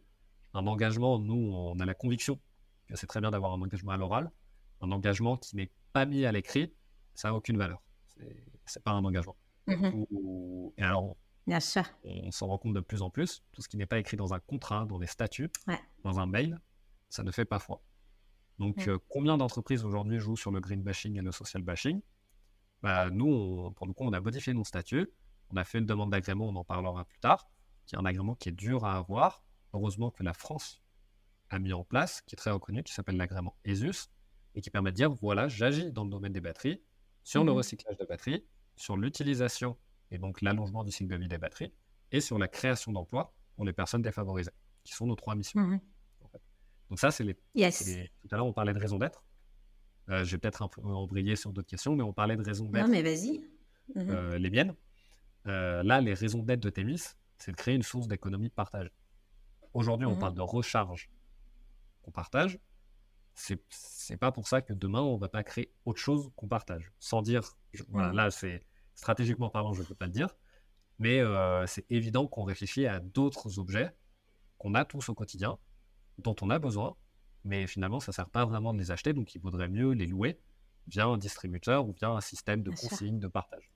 [0.54, 2.40] Un engagement, nous, on a la conviction
[2.88, 4.32] que c'est très bien d'avoir un engagement à l'oral.
[4.82, 6.74] Un engagement qui n'est pas mis à l'écrit,
[7.16, 7.82] ça n'a aucune valeur.
[8.66, 9.36] C'est- pas un engagement.
[9.68, 10.06] Mhm.
[10.12, 11.16] Ou- Et alors,
[11.48, 11.84] Bien sûr.
[12.04, 13.44] on s'en rend compte de plus en plus.
[13.52, 15.80] Tout ce qui n'est pas écrit dans un contrat, dans des statuts, Ouais.
[16.04, 16.60] dans un mail,
[17.10, 17.82] ça ne fait pas foi.
[18.60, 22.02] Donc, euh, combien d'entreprises aujourd'hui jouent sur le green bashing et le social bashing?
[22.82, 25.10] Bah, Nous, on- pour le coup, on a modifié nos statuts.
[25.50, 27.50] On a fait une demande d'agrément, on en parlera plus tard,
[27.86, 29.44] qui est un agrément qui est dur à avoir.
[29.74, 30.82] Heureusement que la France
[31.50, 34.10] a mis en place, qui est très reconnu, qui s'appelle l'agrément ESUS,
[34.56, 36.82] et qui permet de dire, voilà, j'agis dans le domaine des batteries,
[37.24, 37.58] sur le Mhm.
[37.58, 39.78] recyclage de batteries, sur l'utilisation
[40.12, 41.74] et donc l'allongement du cycle de vie des batteries,
[42.12, 44.52] et sur la création d'emplois pour les personnes défavorisées,
[44.84, 45.60] qui sont nos trois missions.
[45.62, 45.80] Mhm.
[46.90, 47.36] Donc ça, c'est les...
[47.56, 47.78] Yes.
[47.78, 49.24] c'est les- Tout à l'heure, on parlait de raison d'être.
[50.10, 52.66] Euh, je vais peut-être un peu embrayer sur d'autres questions, mais on parlait de raison
[52.66, 53.40] Non, d'être, mais vas-y.
[53.96, 54.10] Mhm.
[54.12, 54.76] euh, les miennes.
[55.48, 57.02] Euh, là, les raisons d'être de Thémis,
[57.38, 58.92] c'est de créer une source d'économie partagée.
[59.74, 61.10] Aujourd'hui, on parle de recharge
[62.04, 62.60] qu'on partage.
[63.36, 66.92] C'est pas pour ça que demain, on va pas créer autre chose qu'on partage.
[67.00, 68.16] Sans dire, je- voilà, Mhm.
[68.16, 68.66] là, c'est
[68.96, 70.36] stratégiquement parlant, je ne peux pas le dire.
[71.00, 73.92] Mais euh, c'est évident qu'on réfléchit à d'autres objets
[74.60, 75.58] qu'on a tous au quotidien,
[76.20, 76.96] dont on a besoin,
[77.44, 80.06] mais finalement, ça ne sert pas vraiment de les acheter, donc il vaudrait mieux les
[80.06, 80.40] louer
[80.88, 83.72] via un distributeur ou via un système de consigne, de partage.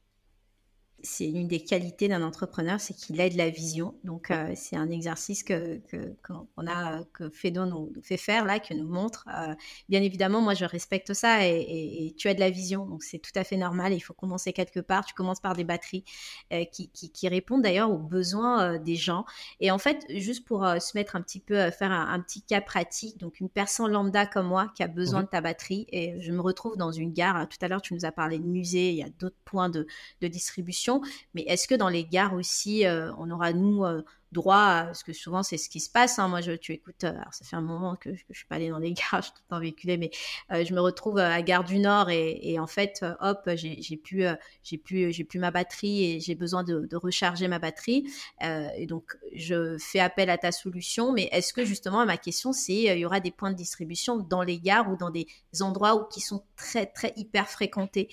[1.03, 3.95] C'est une des qualités d'un entrepreneur, c'est qu'il a de la vision.
[4.03, 5.79] Donc, euh, c'est un exercice que,
[6.23, 9.25] qu'on a, que nous, nous fait faire là, que nous montre.
[9.33, 9.53] Euh,
[9.89, 12.85] bien évidemment, moi, je respecte ça et, et- et tu as de la vision.
[12.85, 13.93] Donc, c'est tout à fait normal.
[13.93, 15.05] Il faut commencer quelque part.
[15.05, 16.03] Tu commences par des batteries
[16.51, 19.25] euh, qui, qui, qui répondent d'ailleurs aux besoins des gens.
[19.59, 22.61] Et en fait, juste pour se mettre un petit peu, faire un, un petit cas
[22.61, 25.25] pratique, donc une personne lambda comme moi qui a besoin Mhm.
[25.25, 27.47] de ta batterie et je me retrouve dans une gare.
[27.47, 29.85] Tout à l'heure, tu nous as parlé de musée, il y a d'autres points de,
[30.21, 30.86] de distribution.
[31.33, 34.01] Mais est-ce que dans les gares aussi, euh, on aura, nous, euh,
[34.33, 34.83] droit.
[34.85, 36.19] Parce que souvent, c'est ce qui se passe.
[36.19, 36.27] hein.
[36.27, 37.05] Moi, je, tu écoutes...
[37.05, 39.27] euh, alors, ça fait un moment que, je suis pas allée dans les gares, je
[39.27, 40.11] suis tout le temps véhiculée, mais
[40.49, 44.25] je me retrouve à Gare du Nord et, en fait, hop, j'ai pu,
[44.63, 48.05] j'ai pu ma batterie et j'ai besoin de, recharger ma batterie.
[48.41, 51.13] Et donc, je fais appel à ta solution.
[51.13, 54.43] Mais est-ce que, justement, ma question, c'est, il y aura des points de distribution dans
[54.43, 55.27] les gares ou dans des
[55.61, 58.09] endroits qui sont très, très hyper fréquentés?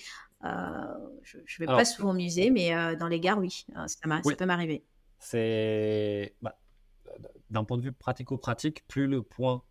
[1.23, 3.87] Je, je vais Alors- pas souvent au musée, mais euh, dans les gares, oui, euh,
[3.87, 4.37] ça, m'a- ça Oui.
[4.37, 4.85] peut m'arriver.
[5.19, 6.59] C'est bah,
[7.51, 9.63] d'un point de vue pratico-pratique, plus le point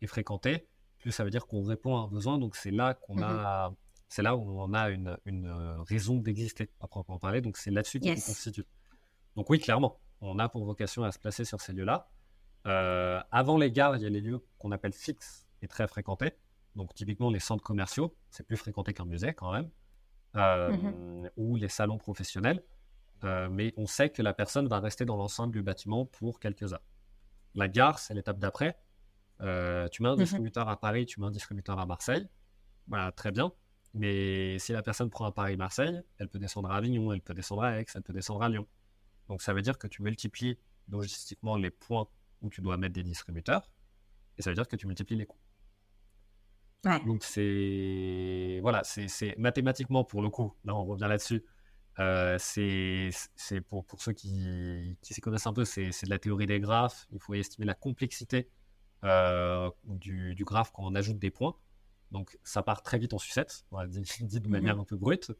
[0.00, 0.66] est fréquenté,
[0.98, 2.38] plus ça veut dire qu'on répond à un besoin.
[2.38, 3.22] Donc c'est là qu'on Mhm.
[3.24, 3.74] a,
[4.08, 7.40] c'est là où on a une, une, euh, raison d'exister à proprement parler.
[7.40, 8.24] Donc c'est là-dessus qu'il Yes.
[8.26, 8.64] constitue.
[9.36, 12.08] Donc oui, clairement, on a pour vocation à se placer sur ces lieux-là.
[12.66, 16.32] Euh, avant les gares, il y a les lieux qu'on appelle fixes et très fréquentés.
[16.76, 19.70] Donc typiquement les centres commerciaux, c'est plus fréquenté qu'un musée quand même,
[20.36, 21.30] Euh, Mhm.
[21.36, 22.62] ou les salons professionnels.
[23.22, 26.72] Euh, mais on sait que la personne va rester dans l'enceinte du bâtiment pour quelques
[26.72, 26.82] heures.
[27.54, 28.76] La gare, c'est l'étape d'après.
[29.40, 30.18] Euh, tu mets un Mhm.
[30.18, 32.28] distributeur à Paris, tu mets un distributeur à Marseille.
[32.88, 33.52] Voilà, très bien.
[33.94, 37.62] Mais si la personne prend un Paris-Marseille, elle peut descendre à Avignon, elle peut descendre
[37.62, 38.66] à Aix, elle peut descendre à Lyon.
[39.28, 40.58] Donc ça veut dire que tu multiplies
[40.88, 42.08] logistiquement les points
[42.42, 43.70] où tu dois mettre des distributeurs,
[44.36, 45.38] et ça veut dire que tu multiplies les coûts.
[46.84, 47.04] Ouais.
[47.04, 50.52] Donc c'est voilà, c'est mathématiquement pour le coup.
[50.64, 51.44] Là, on revient là-dessus.
[52.00, 56.46] Euh, c'est pour, pour ceux qui, qui s'y connaissent un peu, c'est de la théorie
[56.46, 57.06] des graphes.
[57.12, 58.50] Il faut estimer la complexité
[59.04, 61.54] euh, du, du graphe quand on ajoute des points.
[62.10, 64.52] Donc ça part très vite en sucette, on dire dit de Mhm.
[64.52, 65.30] manière un peu brute.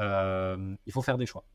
[0.00, 1.46] Euh, il faut faire des choix.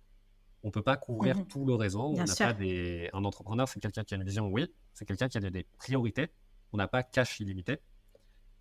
[0.63, 1.47] On peut pas couvrir Mhm.
[1.47, 2.13] tout le réseau.
[2.17, 3.09] On pas des...
[3.13, 4.67] Un entrepreneur, c'est quelqu'un qui a une vision, oui.
[4.93, 6.27] C'est quelqu'un qui a des- des priorités.
[6.73, 7.80] On n'a pas cash illimité.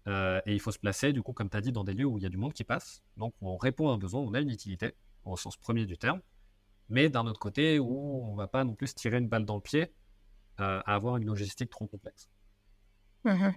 [0.09, 2.06] Euh, et il faut se placer, du coup, comme tu as dit, dans des lieux
[2.06, 3.02] où il y a du monde qui passe.
[3.16, 4.94] Donc, on répond à un besoin, on a une utilité,
[5.24, 6.20] au sens premier du terme.
[6.88, 9.61] Mais d'un autre côté, où on va pas non plus tirer une balle dans le
[9.61, 9.92] pied
[10.61, 12.28] euh, à avoir une logistique trop complexe.
[13.24, 13.54] Mhm.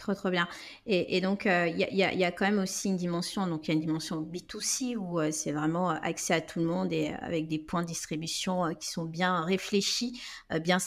[0.00, 0.48] Trop, trop bien.
[0.86, 3.82] Et, donc, il y, a, quand même aussi une dimension, donc il y a une
[3.84, 7.48] dimension B2C où euh, c'est vraiment euh, accès à tout le monde et euh, avec
[7.48, 10.18] des points de distribution euh, qui sont bien réfléchis,
[10.52, 10.78] euh, bien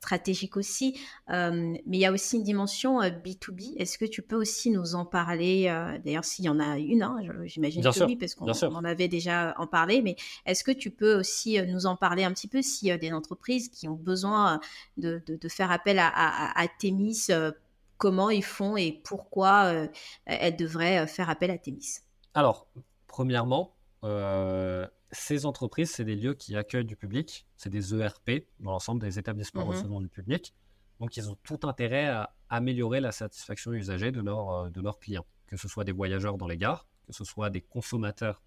[0.00, 0.98] s- stratégiques aussi.
[1.30, 3.74] Euh, mais il y a aussi une dimension euh, B2B.
[3.76, 7.02] Est-ce que tu peux aussi nous en parler euh, D'ailleurs, s'il y en a une,
[7.02, 10.02] hein, j'imagine que sûr, oui, parce qu'on en avait déjà en parlé.
[10.02, 12.90] Mais est-ce que tu peux aussi euh, nous en parler un petit peu s'il y
[12.90, 14.58] a des entreprises qui ont besoin euh,
[14.96, 17.52] de, de- de faire appel à, à, à Thémis euh,
[17.98, 19.86] comment ils font et pourquoi euh,
[20.24, 21.98] elles devraient euh, faire appel à Thémis.
[22.34, 22.66] Alors,
[23.06, 23.74] premièrement,
[24.04, 29.00] euh, ces entreprises, c'est des lieux qui accueillent du public, c'est des ERP dans l'ensemble
[29.00, 29.68] des établissements Mhm.
[29.70, 30.54] recevant du public.
[31.00, 34.98] Donc, ils ont tout intérêt à améliorer la satisfaction usagée de, leur, euh, de leurs
[34.98, 38.42] clients, que ce soit des voyageurs dans les gares, que ce soit des consommateurs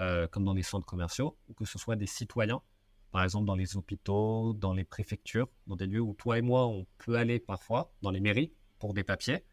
[0.00, 2.62] euh, comme dans les centres commerciaux, ou que ce soit des citoyens,
[3.10, 6.68] par exemple dans les hôpitaux, dans les préfectures, dans des lieux où toi et moi,
[6.68, 9.44] on peut aller parfois, dans les mairies, pour des papiers,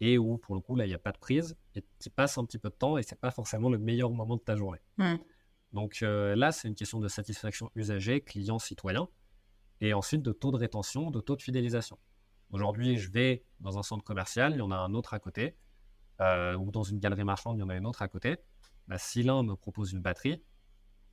[0.00, 2.36] et où pour le coup, là, il n'y a pas de prise, et tu passes
[2.36, 4.80] un petit peu de temps, et c'est pas forcément le meilleur moment de ta journée.
[4.98, 5.14] Mm.
[5.72, 9.08] Donc euh, là, c'est une question de satisfaction usager, client, citoyen,
[9.80, 11.98] et ensuite de taux de rétention, de taux de fidélisation.
[12.50, 15.56] Aujourd'hui, je vais dans un centre commercial, il y en a un autre à côté,
[16.20, 18.38] euh, ou dans une galerie marchande, il y en a une autre à côté.
[18.88, 20.42] Bah, si l'un me propose une batterie,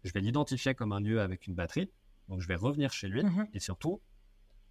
[0.04, 1.92] je vais l'identifier comme un lieu avec une batterie,
[2.30, 3.48] donc je vais revenir chez lui, Mhm.
[3.54, 4.02] et surtout,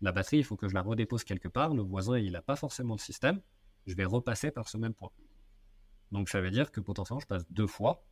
[0.00, 2.56] la batterie, il faut que je la redépose quelque part, le voisin, il n'a pas
[2.56, 3.40] forcément le système,
[3.86, 5.10] je vais repasser par ce même point.
[6.10, 8.04] Donc ça veut dire que potentiellement, je passe deux fois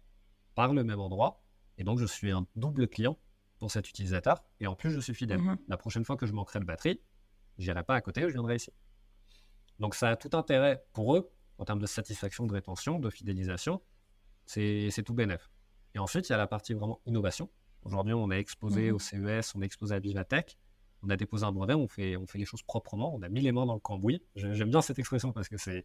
[0.55, 1.42] par le même endroit,
[1.79, 3.19] et donc je suis un double client
[3.59, 5.39] pour cet utilisateur, et en plus, je suis fidèle.
[5.41, 5.59] Mhm.
[5.69, 7.01] La prochaine fois que je manquerai de batterie,
[7.59, 8.73] j'irai pas à côté, je viendrai ici.
[9.79, 13.81] Donc ça a tout intérêt pour eux, en termes de satisfaction, de rétention, de fidélisation,
[14.47, 15.51] c'est tout bénef.
[15.95, 17.51] Et ensuite, il y a la partie vraiment innovation.
[17.85, 18.95] Aujourd'hui, on est exposé Mhm.
[18.95, 20.57] au CES, on est exposé à Vivatech,
[21.05, 23.41] on a déposé un brevet, on fait, on fait les choses proprement, on a mis
[23.41, 24.23] les mains dans le cambouis.
[24.37, 25.85] J'aime bien cette expression parce que c'est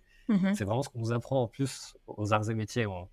[0.55, 2.85] c'est vraiment ce qu'on nous apprend en plus aux arts et métiers.
[2.87, 3.09] On-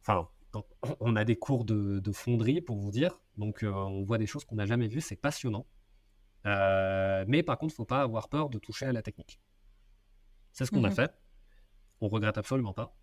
[0.00, 0.64] Enfin, on-
[1.00, 4.26] on a des cours de, de fonderie pour vous dire, donc euh, on voit des
[4.26, 5.66] choses qu'on n'a jamais vues, c'est passionnant.
[6.46, 9.40] Euh, mais par contre, il ne faut pas avoir peur de toucher à la technique.
[10.52, 10.94] C'est ce qu'on a Mhm.
[10.96, 11.14] fait.
[12.00, 12.96] On regrette absolument pas.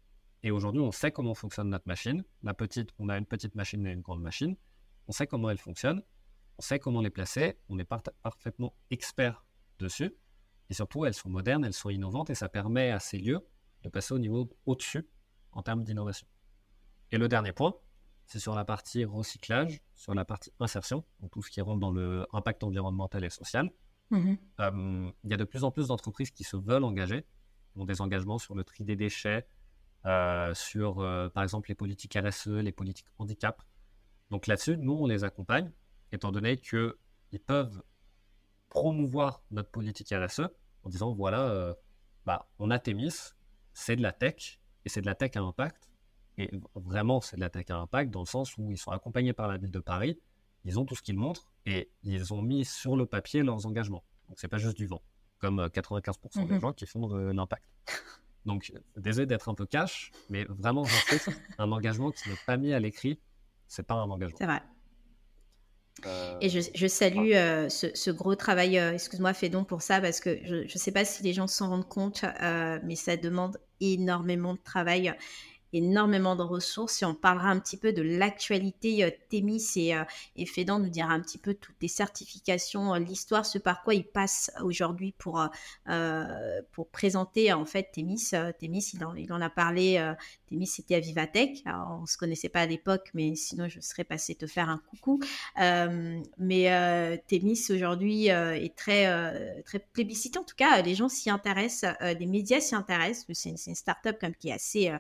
[0.44, 2.24] Et aujourd'hui, on sait comment fonctionne notre machine.
[2.44, 4.56] La petite, on a une petite machine et une grande machine.
[5.08, 6.04] On sait comment elle fonctionne.
[6.58, 7.58] On sait comment les placer.
[7.70, 9.46] On est par- parfaitement expert
[9.80, 10.14] dessus.
[10.70, 13.40] Et surtout, elles sont modernes, elles sont innovantes et ça permet à ces lieux
[13.84, 15.08] de passer au niveau au-dessus
[15.54, 16.28] en termes d'innovation.
[17.12, 17.76] Et le dernier point,
[18.26, 21.92] c'est sur la partie recyclage, sur la partie insertion, donc tout ce qui rentre dans
[21.92, 23.72] le impact environnemental et social.
[24.12, 24.38] Mhm.
[24.60, 27.26] Euh, il y a de plus en plus d'entreprises qui se veulent engager,
[27.72, 29.48] qui ont des engagements sur le tri des déchets,
[30.06, 33.64] euh, sur euh, par exemple les politiques RSE, les politiques handicap.
[34.30, 35.72] Donc là-dessus, nous, on les accompagne,
[36.12, 37.82] étant donné qu'ils peuvent
[38.70, 40.42] promouvoir notre politique RSE
[40.84, 41.76] en disant voilà,
[42.28, 43.34] bah, on a Thémis,
[43.74, 45.89] c'est de la tech, et c'est de la tech à impact.
[46.40, 49.34] Et vraiment, c'est de la tech à impact dans le sens où ils sont accompagnés
[49.34, 50.18] par la ville de Paris,
[50.64, 54.06] ils ont tout ce qu'ils montrent et ils ont mis sur le papier leurs engagements.
[54.30, 55.02] Donc c'est pas juste du vent,
[55.40, 56.62] comme euh, 95% des Mhm.
[56.62, 57.66] gens qui font de l'impact.
[58.46, 61.30] Donc désolé d'être un peu cash, mais vraiment j'insiste,
[61.60, 63.20] un engagement qui n'est pas mis à l'écrit,
[63.68, 64.38] c'est pas un engagement.
[64.40, 64.62] C'est vrai.
[66.40, 67.32] Et je, salue
[67.68, 71.34] ce, gros travail, excuse-moi, Fédon, pour ça, parce que je ne sais pas si les
[71.34, 72.24] gens s'en rendent compte,
[72.86, 75.14] mais ça demande énormément de travail
[75.74, 80.04] énormément de ressources et on parlera un petit peu de l'actualité euh, et, euh,
[80.36, 83.94] et Fédan nous dira un petit peu toutes les certifications, euh, l'histoire, ce par quoi
[83.94, 85.42] il passe aujourd'hui pour,
[86.72, 88.32] pour présenter en fait Témis.
[88.60, 90.14] Témis, il en, il en a parlé,
[90.50, 94.04] Témis c'était à Vivatech, on ne se connaissait pas à l'époque mais sinon je serais
[94.04, 95.20] passé te faire un coucou.
[96.38, 102.26] mais Témis aujourd'hui est très, très plébiscité, en tout cas les gens s'y intéressent, les
[102.26, 104.92] médias s'y intéressent, c'est une, une start-up qui est assez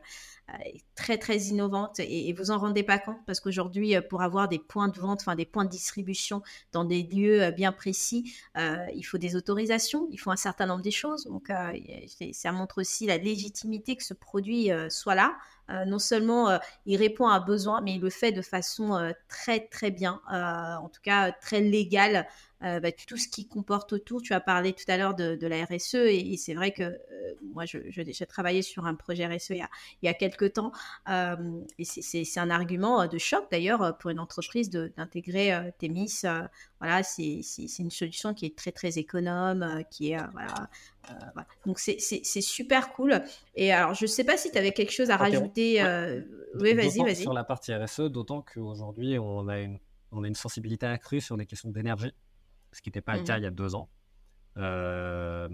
[0.95, 3.17] très très innovante et, vous en rendez pas compte?
[3.25, 6.41] Parce qu'aujourd'hui euh, pour avoir des points de vente, enfin des points de distribution
[6.71, 10.65] dans des lieux euh, bien précis, euh, il faut des autorisations, il faut un certain
[10.65, 11.25] nombre de choses.
[11.25, 11.51] Donc
[12.33, 15.37] ça montre aussi la légitimité que ce produit soit là.
[15.85, 19.91] Non seulement il répond à un besoin, mais il le fait de façon très très
[19.91, 22.25] bien, en tout cas très légale
[22.61, 24.21] euh, bah, tout ce qui comporte autour.
[24.21, 26.97] Tu as parlé tout à l'heure de, la RSE et, c'est vrai que euh,
[27.53, 29.69] moi, j'ai travaillé sur un projet RSE il y a,
[30.01, 30.73] il y a quelques temps
[31.09, 31.35] euh,
[31.77, 36.21] et c'est un argument de choc d'ailleurs pour une entreprise d'intégrer Témis.
[36.79, 37.41] voilà, c'est
[37.79, 40.69] une solution qui est très très économe, qui est voilà,
[41.65, 43.21] Donc c'est super cool.
[43.55, 45.81] Et alors, je ne sais pas si tu avais quelque chose à rajouter.
[46.55, 47.15] Oui, vas-y, vas-y.
[47.15, 49.79] Sur la partie RSE, d'autant qu'aujourd'hui, on, a une,
[50.11, 52.13] on a une sensibilité accrue sur les questions d'énergie
[52.71, 53.89] ce qui n'était pas le cas mmh il y a deux ans.
[54.57, 55.49] Euh,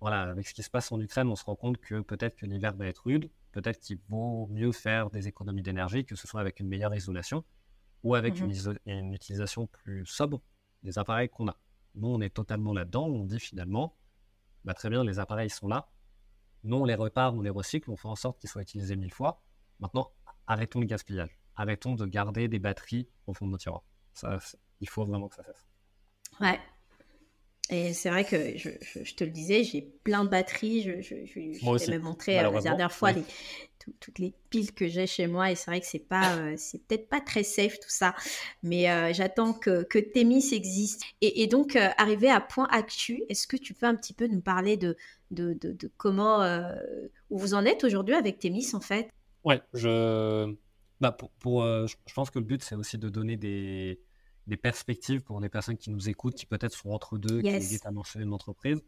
[0.00, 2.46] voilà, avec ce qui se passe en Ukraine, on se rend compte que peut-être que
[2.46, 6.40] l'hiver va être rude, peut-être qu'il vaut mieux faire des économies d'énergie, que ce soit
[6.40, 7.44] avec une meilleure isolation
[8.02, 10.42] ou avec mmh une, utilisation plus sobre
[10.82, 11.56] des appareils qu'on a.
[11.94, 13.96] Nous, on est totalement là-dedans, on dit finalement,
[14.64, 15.88] bah, très bien, les appareils sont là,
[16.64, 19.12] nous, on les repart, on les recycle, on fait en sorte qu'ils soient utilisés mille
[19.12, 19.42] fois.
[19.80, 20.12] Maintenant,
[20.46, 23.84] arrêtons le gaspillage, arrêtons de garder des batteries au fond de nos tiroirs.
[24.12, 24.38] Ça,
[24.80, 25.66] il faut vraiment que ça cesse.
[26.40, 26.58] Ouais.
[27.70, 30.82] Et c'est vrai que je, te le disais, j'ai plein de batteries.
[30.82, 33.24] Je, je, je, même montré euh, la dernière fois les,
[33.98, 35.50] toutes les piles que j'ai chez moi.
[35.50, 38.14] Et c'est vrai que c'est pas, euh, c'est peut-être pas très safe tout ça.
[38.62, 41.02] Mais euh, j'attends que, que Témis existe.
[41.22, 44.76] Et, donc, arrivé à point actu, est-ce que tu peux un petit peu nous parler
[44.76, 44.96] de,
[45.30, 46.44] de, de, comment,
[47.30, 49.08] où vous en êtes aujourd'hui avec Témis en fait?
[49.44, 50.54] Ouais, je,
[51.00, 53.98] bah pour, pour je pense que le but c'est aussi de donner des
[54.46, 57.86] des perspectives pour les personnes qui nous écoutent, qui peut-être sont entre deux, qui hésitent
[57.86, 58.82] à lancer une entreprise.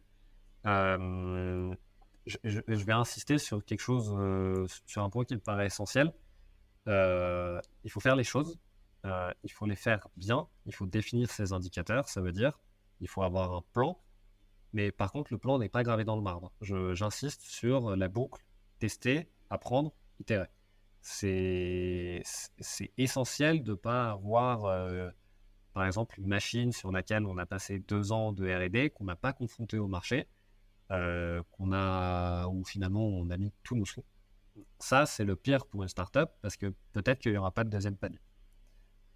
[0.67, 1.75] Euh,
[2.27, 6.13] je, vais insister sur quelque chose, euh, sur un point qui me paraît essentiel.
[6.89, 8.59] Euh, il faut faire les choses,
[9.05, 12.59] il faut les faire bien, il faut définir ses indicateurs, ça veut dire
[13.01, 14.01] il faut avoir un plan,
[14.73, 16.53] mais par contre le plan n'est pas gravé dans le marbre.
[16.61, 18.43] J'insiste sur la boucle,
[18.79, 20.49] tester, apprendre, itérer.
[21.01, 22.23] C'est
[22.97, 25.13] essentiel de ne pas avoir
[25.75, 29.17] par exemple, une machine sur laquelle on a passé deux ans de R&D, qu'on n'a
[29.17, 30.29] pas confronté au marché,
[30.93, 34.05] euh, qu'on a, où finalement on a mis tous nos sous.
[34.79, 37.71] Ça, c'est le pire pour une startup parce que peut-être qu'il n'y aura pas de
[37.71, 38.21] deuxième panier.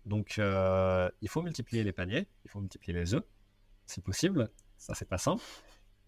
[0.05, 3.23] Donc, euh, il faut multiplier les paniers, il faut multiplier les œufs,
[3.87, 4.51] si possible.
[4.79, 5.43] Ça, c'est pas simple.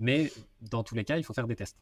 [0.01, 0.32] Mais
[0.62, 1.78] dans tous les cas, il faut faire des tests.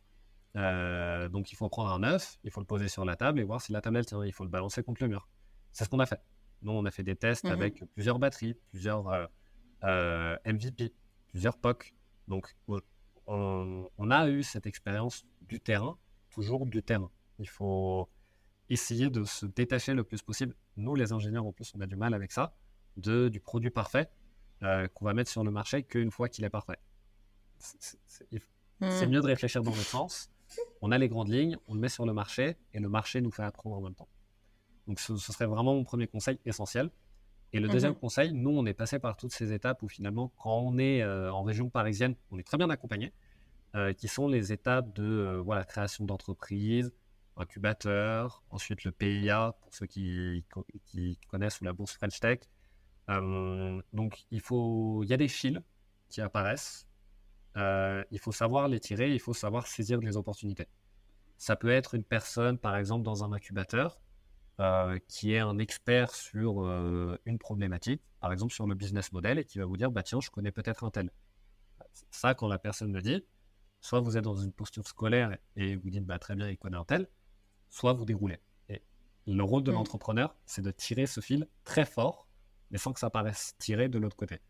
[0.56, 3.44] Euh, donc, il faut prendre un œuf, il faut le poser sur la table et
[3.44, 4.22] voir si la table elle tient.
[4.24, 5.26] Il faut le balancer contre le mur.
[5.72, 6.20] C'est ce qu'on a fait.
[6.62, 9.26] Nous, on a fait des tests mmh avec plusieurs batteries, plusieurs euh,
[9.84, 10.92] euh, MVP,
[11.28, 11.94] plusieurs POC.
[12.26, 12.54] Donc,
[13.26, 15.98] on, a eu cette expérience du terrain,
[16.30, 17.10] toujours du terrain.
[17.38, 18.08] Il faut
[18.68, 20.54] essayer de se détacher le plus possible.
[20.76, 22.54] Nous, les ingénieurs, en plus, on a du mal avec ça,
[22.96, 24.10] de, du produit parfait
[24.62, 26.78] euh, qu'on va mettre sur le marché qu'une fois qu'il est parfait.
[27.58, 28.26] C'est
[28.80, 29.06] mmh.
[29.06, 30.30] mieux de réfléchir dans le sens.
[30.80, 33.30] On a les grandes lignes, on le met sur le marché et le marché nous
[33.30, 34.08] fait apprendre en même temps.
[34.88, 36.90] Donc ce, serait vraiment mon premier conseil essentiel.
[37.52, 40.32] Et le deuxième mmh conseil, nous, on est passé par toutes ces étapes où finalement,
[40.38, 43.12] quand on est euh, en région parisienne, on est très bien accompagné,
[43.74, 46.92] euh, qui sont les étapes de euh, voilà, création d'entreprise,
[47.36, 50.44] incubateur, ensuite le PIA, pour ceux qui,
[50.86, 52.40] qui connaissent, ou la bourse French Tech.
[53.08, 55.58] donc il, faut, il y a des fils
[56.08, 56.88] qui apparaissent,
[57.56, 60.66] il faut savoir les tirer, il faut savoir saisir les opportunités.
[61.36, 64.00] Ça peut être une personne, par exemple, dans un incubateur,
[64.60, 69.38] euh, qui est un expert sur euh, une problématique, par exemple sur le business model,
[69.38, 71.10] et qui va vous dire, bah tiens, je connais peut-être un tel.
[72.10, 73.24] Ça, quand la personne le dit,
[73.80, 76.76] soit vous êtes dans une posture scolaire et vous dites, bah très bien, il connaît
[76.76, 77.08] un tel,
[77.70, 78.40] soit vous déroulez.
[78.68, 78.82] Et
[79.26, 79.74] le rôle de mm.
[79.74, 82.28] l'entrepreneur, c'est de tirer ce fil très fort,
[82.70, 84.40] mais sans que ça paraisse tiré de l'autre côté.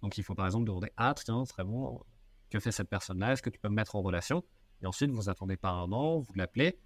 [0.00, 2.02] Donc il faut par exemple demander, ah tiens, très bon,
[2.50, 3.32] que fait cette personne-là?
[3.32, 4.44] Est-ce que tu peux me mettre en relation?
[4.82, 6.78] Et ensuite, vous attendez pas un an, vous l'appelez,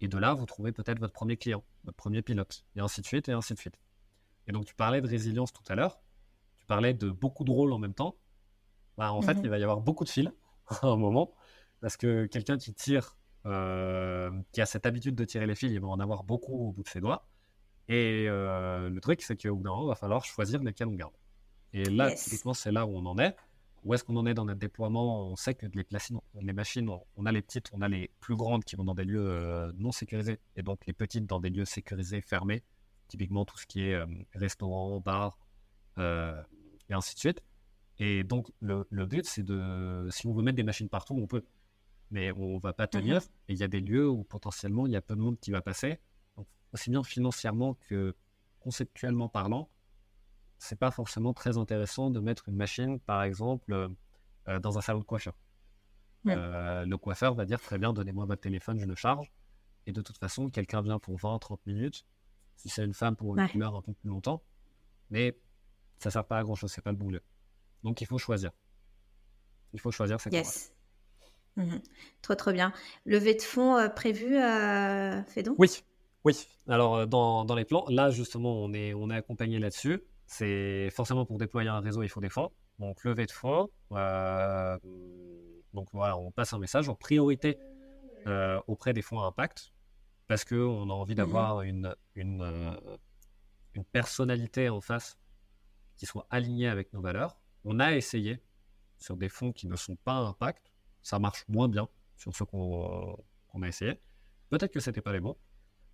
[0.00, 3.28] et de là, vous trouvez peut-être votre premier client, premier pilote, et ainsi de suite,
[3.28, 3.74] et ainsi de suite.
[4.46, 6.00] Et donc, tu parlais de résilience tout à l'heure.
[6.68, 8.16] parlais de beaucoup de rôles en même temps.
[8.96, 9.40] Bah, en fait, Mhm.
[9.44, 10.30] il va y avoir beaucoup de fils
[10.82, 11.34] à un moment,
[11.80, 15.80] parce que quelqu'un qui tire, euh, qui a cette habitude de tirer les fils, il
[15.80, 17.26] va en avoir beaucoup au bout de ses doigts.
[17.88, 20.94] Et euh, le truc, c'est qu'au bout d'un moment, il va falloir choisir lesquels on
[20.94, 21.12] garde.
[21.72, 22.24] Et là, Yes.
[22.24, 23.34] typiquement, c'est là où on en est.
[23.84, 25.84] Où est-ce qu'on en est dans notre déploiement On sait que les,
[26.54, 29.26] machines, on- a les petites, on a les plus grandes qui vont dans des lieux
[29.28, 32.62] euh, non sécurisés, et donc les petites dans des lieux sécurisés, fermés,
[33.08, 35.36] typiquement tout ce qui est euh, restaurant, bar,
[35.98, 36.40] euh,
[36.88, 37.42] et ainsi de suite.
[37.98, 40.08] Et donc, le, le but, c'est de.
[40.10, 41.44] Si on veut mettre des machines partout, on peut.
[42.10, 43.16] Mais on va pas tenir.
[43.48, 45.50] Et il y a des lieux où potentiellement, il y a peu de monde qui
[45.50, 45.98] va passer.
[46.36, 48.14] Donc, aussi bien financièrement que
[48.60, 49.68] conceptuellement parlant,
[50.62, 53.88] c'est pas forcément très intéressant de mettre une machine, par exemple, euh,
[54.48, 55.04] euh, dans un salon de.
[56.24, 56.34] Ouais.
[56.36, 59.32] Euh, le coiffeur va dire très bien, donnez-moi votre téléphone, je le charge.
[59.86, 62.06] Et de toute façon, quelqu'un vient pour 20, 30 minutes.
[62.54, 63.48] Si c'est une femme pour une Ouais.
[63.48, 64.44] couleur un peu plus longtemps.
[65.10, 65.36] Mais
[65.98, 67.22] ça sert pas à grand chose, c'est pas le bon lieu.
[67.82, 68.52] Donc il faut choisir.
[69.72, 70.72] Il faut choisir, quoi Yes.
[71.56, 71.82] Mhm.
[72.22, 72.72] Trop, trop bien.
[73.04, 75.82] Levée de fonds euh, prévue, euh, Fédon Oui,
[76.24, 76.46] oui.
[76.68, 80.00] Alors dans, dans les plans, là justement, on est, on est accompagné là-dessus.
[80.32, 82.50] C'est forcément pour déployer un réseau, il faut des fonds.
[82.78, 83.68] Donc levée de fonds.
[83.92, 84.78] euh,
[85.74, 87.58] donc voilà, on passe un message en priorité
[88.26, 89.74] euh, auprès des fonds à impact
[90.28, 92.96] parce qu'on a envie d'avoir une, une, euh,
[93.74, 95.18] une personnalité en face
[95.96, 97.36] qui soit alignée avec nos valeurs.
[97.66, 98.42] On a essayé
[98.96, 100.72] sur des fonds qui ne sont pas à impact.
[101.02, 103.22] Ça marche moins bien sur ceux qu'on
[103.60, 104.00] a essayé.
[104.48, 105.36] Peut-être que c'était pas les bons,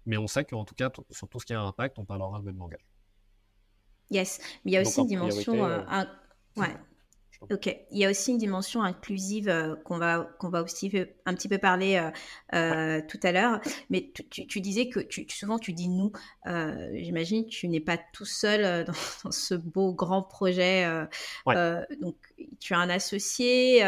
[0.06, 2.38] mais on sait qu'en tout cas, sur tout ce qui a un impact, on parlera
[2.38, 2.88] le même langage.
[4.10, 4.40] Yes.
[4.64, 5.52] Mais il y a Donc, aussi une dimension.
[5.52, 6.08] priorité, euh, euh, un-
[6.56, 6.76] Ouais.
[7.40, 10.90] Ok, il y a aussi une dimension inclusive euh, qu'on va, qu'on va aussi
[11.24, 12.10] un petit peu parler euh,
[12.54, 13.60] euh, tout à l'heure.
[13.90, 16.10] Mais tu, disais que tu, souvent tu dis nous.
[16.94, 18.92] J'imagine que tu n'es pas tout seul dans,
[19.24, 20.86] dans ce beau grand projet.
[21.46, 21.54] Ouais.
[22.00, 22.16] donc
[22.58, 23.80] tu as un associé.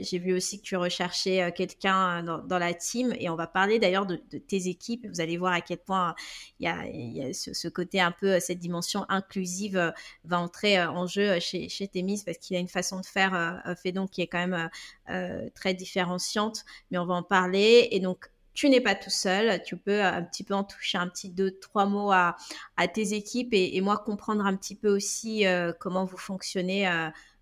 [0.00, 3.14] J'ai vu aussi que tu recherchais quelqu'un dans, dans la team.
[3.20, 5.06] Et on va parler d'ailleurs de, de tes équipes.
[5.06, 6.16] Vous allez voir à quel point
[6.58, 9.92] il y a, il y a ce, ce côté un peu, cette dimension inclusive
[10.24, 13.74] va entrer en jeu chez, chez Témis parce qu'il a une façon de faire euh,
[13.74, 14.68] fait donc qui est quand même euh,
[15.12, 17.88] euh, très différenciante, mais on va en parler.
[17.90, 21.08] Et donc, tu n'es pas tout seul, tu peux un petit peu en toucher un
[21.08, 22.36] petit deux, trois mots à,
[22.76, 25.44] à tes équipes et, moi comprendre un petit peu aussi
[25.78, 26.90] comment vous fonctionnez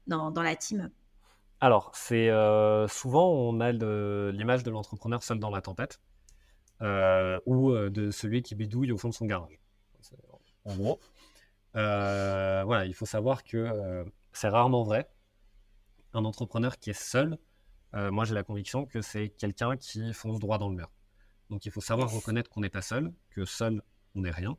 [0.09, 0.91] dans, dans la team.
[1.61, 2.31] Alors, c'est
[2.89, 6.01] souvent on a l'image de l'entrepreneur seul dans la tempête
[6.81, 9.61] ou de celui qui bidouille au fond de son garage.
[10.65, 10.99] En gros,
[11.75, 15.09] voilà, il faut savoir que c'est rarement vrai.
[16.15, 17.39] Un entrepreneur qui est seul,
[17.95, 20.91] euh, moi j'ai la conviction que c'est quelqu'un qui fonce droit dans le mur.
[21.51, 23.83] Donc il faut savoir reconnaître qu'on n'est pas seul, que seul
[24.15, 24.57] on n'est rien.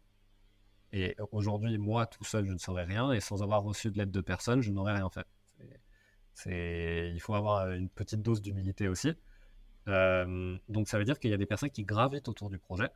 [0.92, 4.12] Et aujourd'hui, moi tout seul, je ne saurais rien, et sans avoir reçu de l'aide
[4.12, 5.26] de personne, je n'aurais rien fait.
[6.46, 9.14] Il faut avoir une petite dose d'humilité aussi.
[9.88, 12.90] Euh, donc ça veut dire qu'il y a des personnes qui gravitent autour du projet,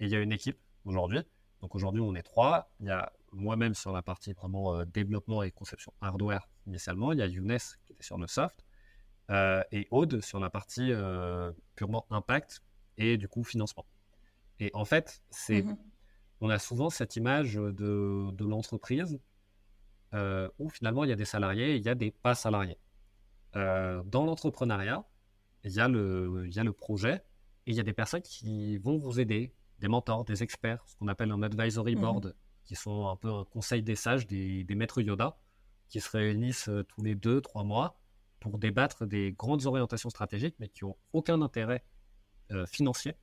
[0.00, 1.20] et il y a une équipe aujourd'hui.
[1.60, 2.70] Donc aujourd'hui, on est trois.
[2.80, 7.12] Il y a moi-même sur la partie vraiment euh, développement et conception hardware initialement.
[7.12, 8.64] Il y a Younes qui était sur le soft,
[9.30, 12.62] euh, et Aude sur la partie euh, purement impact
[12.98, 13.86] et du coup financement.
[14.60, 15.76] Et en fait, c'est Mhm.
[16.40, 19.18] on a souvent cette image de, de l'entreprise
[20.14, 22.78] euh, où finalement il y a des salariés et il y a des pas salariés.
[23.54, 25.04] Dans l'entrepreneuriat,
[25.64, 27.24] il y, a le, il y a le projet
[27.66, 30.94] et il y a des personnes qui vont vous aider, des mentors, des experts, ce
[30.96, 32.00] qu'on appelle un advisory Mhm.
[32.02, 35.38] board, qui sont un peu un conseil des sages, des, des maîtres Yoda,
[35.88, 38.00] qui se réunissent euh, tous les deux, trois mois
[38.40, 41.84] pour débattre des grandes orientations stratégiques, mais qui n'ont aucun intérêt
[42.52, 43.14] euh, financier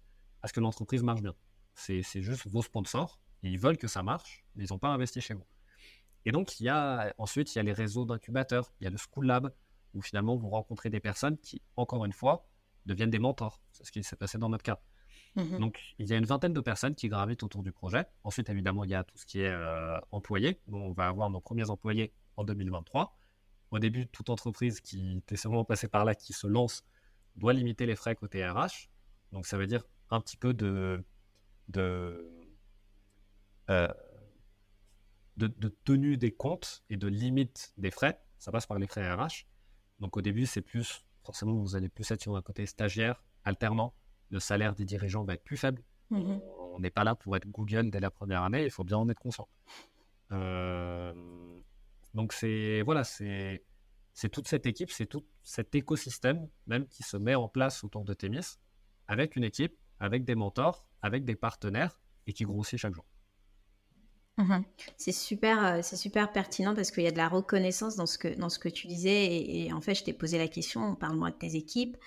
[0.42, 1.36] à ce que l'entreprise marche bien.
[1.76, 5.22] C'est juste vos sponsors, et ils veulent que ça marche, mais ils n'ont pas investi
[5.22, 5.46] chez vous.
[6.26, 8.90] Et donc, il y a, ensuite, il y a les réseaux d'incubateurs, il y a
[8.90, 9.54] le School Lab,
[9.94, 12.48] où finalement vous rencontrez des personnes qui, encore une fois,
[12.86, 13.62] deviennent des mentors.
[13.72, 14.82] C'est ce qui s'est passé dans notre cas.
[15.36, 15.60] Mhm.
[15.60, 18.06] Donc, il y a une vingtaine de personnes qui gravitent autour du projet.
[18.24, 20.60] Ensuite, évidemment, il y a tout ce qui est euh, employé.
[20.72, 23.18] On va avoir nos premiers employés en 2023.
[23.72, 26.84] Au début, toute entreprise qui était sûrement passée par là, qui se lance,
[27.36, 28.90] doit limiter les frais côté RH.
[29.32, 31.04] Donc, ça veut dire un petit peu de,
[31.70, 32.30] de,
[33.70, 33.88] euh,
[35.38, 38.20] de, de tenue des comptes et de limite des frais.
[38.38, 39.48] Ça passe par les frais RH.
[40.00, 43.96] Donc, au début, c'est plus, forcément, vous allez plus être sur un côté stagiaire, alternant.
[44.30, 45.84] Le salaire des dirigeants va être plus faible.
[46.10, 46.42] Mhm.
[46.74, 49.08] On n'est pas là pour être Google dès la première année, il faut bien en
[49.10, 49.48] être conscient.
[50.32, 51.14] Euh,
[52.14, 53.64] donc c'est voilà, c'est
[54.14, 58.06] c'est toute cette équipe, c'est tout cet écosystème même qui se met en place autour
[58.06, 58.60] de Temis,
[59.08, 63.06] avec une équipe, avec des mentors, avec des partenaires et qui grossit chaque jour.
[64.38, 64.62] Mmh
[64.98, 68.36] c'est super, c'est super pertinent parce qu'il y a de la reconnaissance dans ce que,
[68.36, 69.26] dans ce que tu disais.
[69.26, 71.98] Et, et en fait, je t'ai posé la question, parle-moi de tes équipes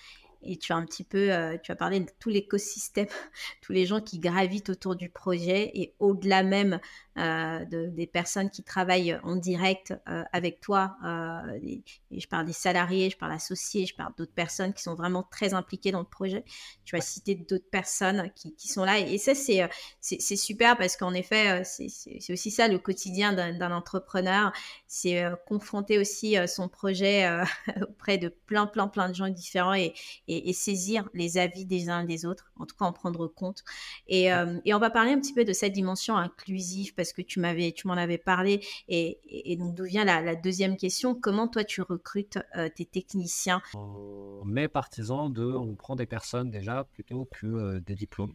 [0.42, 3.06] et tu as un petit peu, euh, tu as parlé de tout l'écosystème,
[3.62, 6.80] tous les gens qui gravitent autour du projet et au-delà même
[7.18, 10.96] euh, de, des personnes qui travaillent en direct euh, avec toi.
[11.62, 15.22] Et, je parle des salariés, je parle associés, je parle d'autres personnes qui sont vraiment
[15.22, 16.44] très impliquées dans le projet.
[16.84, 19.68] Tu as cité d'autres personnes qui, qui, sont là et, ça c'est
[20.00, 24.52] c'est super parce qu'en effet c'est aussi ça le quotidien d'un entrepreneur,
[24.86, 27.28] c'est confronter aussi son projet
[27.88, 29.94] auprès de plein plein plein de gens différents et,
[30.28, 33.64] et, saisir les avis des uns et des autres, en tout cas en prendre compte.
[34.08, 37.22] Et, euh, et on va parler un petit peu de cette dimension inclusive parce que
[37.22, 38.64] tu m'avais, tu m'en avais parlé.
[38.88, 39.20] Et,
[39.52, 43.62] et donc d'où vient la, deuxième question Comment toi tu recrutes euh, tes techniciens?
[43.74, 48.34] On est partisan de, on prend des personnes déjà plutôt que euh, des diplômes.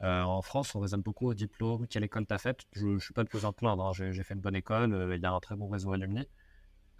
[0.00, 1.86] en France, on raisonne beaucoup au diplôme.
[1.88, 2.60] Quelle école t'as faite?
[2.72, 3.84] Je ne suis pas de plus en plaindre.
[3.86, 3.92] Hein.
[3.92, 5.12] J'ai fait une bonne école.
[5.14, 6.26] Il y a un très bon réseau alumni.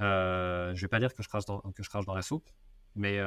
[0.00, 2.48] je ne vais pas dire que je crache dans, que je crache dans la soupe,
[2.94, 3.20] mais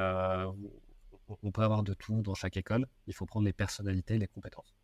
[1.42, 2.86] on peut avoir de tout dans chaque école.
[3.06, 4.74] Il faut prendre les personnalités, les compétences.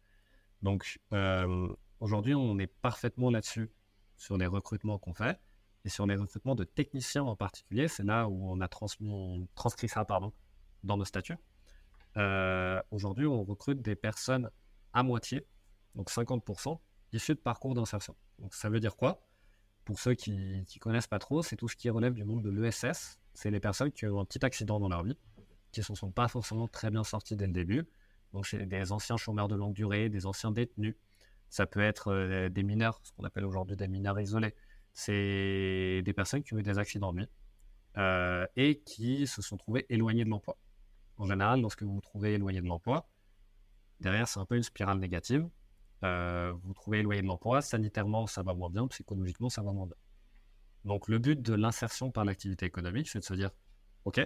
[0.62, 1.68] Donc euh,
[2.00, 3.70] aujourd'hui, on est parfaitement là-dessus
[4.16, 5.38] sur les recrutements qu'on fait
[5.84, 7.88] et sur les recrutements de techniciens en particulier.
[7.88, 10.32] C'est là où on a transcrit ça pardon,
[10.82, 11.38] dans nos statuts.
[12.16, 14.50] Euh, aujourd'hui, on recrute des personnes
[14.92, 15.46] à moitié,
[15.94, 16.78] donc 50%,
[17.12, 18.16] issues de parcours d'insertion.
[18.38, 19.22] Donc ça veut dire quoi?
[19.84, 22.50] Pour ceux qui ne connaissent pas trop, c'est tout ce qui relève du monde de
[22.50, 23.20] l'ESS.
[23.34, 25.16] C'est les personnes qui ont un petit accident dans leur vie
[25.84, 27.86] qui ne sont pas forcément très bien sortis dès le début.
[28.32, 30.96] Donc, c'est des anciens chômeurs de longue durée, des anciens détenus.
[31.48, 34.54] Ça peut être euh, des mineurs, ce qu'on appelle aujourd'hui des mineurs isolés.
[34.92, 37.28] C'est des personnes qui ont eu des accidents de vie
[37.98, 40.58] euh, et qui se sont trouvés éloignés de l'emploi.
[41.18, 43.08] En général, lorsque vous vous trouvez éloigné de l'emploi,
[44.00, 45.48] derrière, c'est un peu une spirale négative.
[46.04, 49.72] Euh, vous vous trouvez éloigné de l'emploi, sanitairement, ça va moins bien, psychologiquement, ça va
[49.72, 49.96] moins bien.
[50.84, 53.50] Donc, le but de l'insertion par l'activité économique, c'est de se dire,
[54.04, 54.20] OK,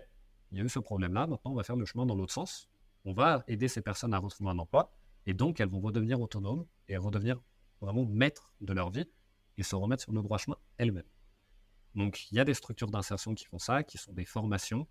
[0.52, 2.68] il y a eu ce problème-là, maintenant on va faire le chemin dans l'autre sens.
[3.04, 4.92] On va aider ces personnes à retrouver un emploi,
[5.26, 7.40] et donc elles vont redevenir autonomes et redevenir
[7.80, 9.08] vraiment maîtres de leur vie
[9.56, 11.08] et se remettre sur le droit chemin elles-mêmes.
[11.94, 14.86] Donc il y a des structures d'insertion qui font ça, qui sont des formations,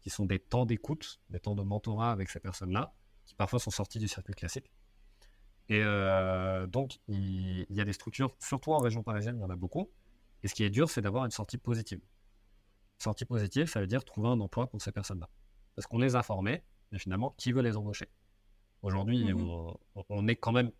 [0.00, 2.92] qui sont des temps d'écoute, des temps de mentorat avec ces personnes-là,
[3.26, 4.72] qui parfois sont sorties du circuit classique.
[5.68, 9.50] Et euh, donc il y a des structures, surtout en région parisienne, il y en
[9.50, 9.90] a beaucoup.
[10.42, 12.00] Et ce qui est dur, c'est d'avoir une sortie positive.
[13.00, 15.30] Sortie positive, ça veut dire trouver un emploi pour ces personnes-là.
[15.74, 18.10] Parce qu'on les a formés, mais finalement, qui veut les embaucher?
[18.82, 19.74] Aujourd'hui, mmh
[20.10, 20.70] on, est quand même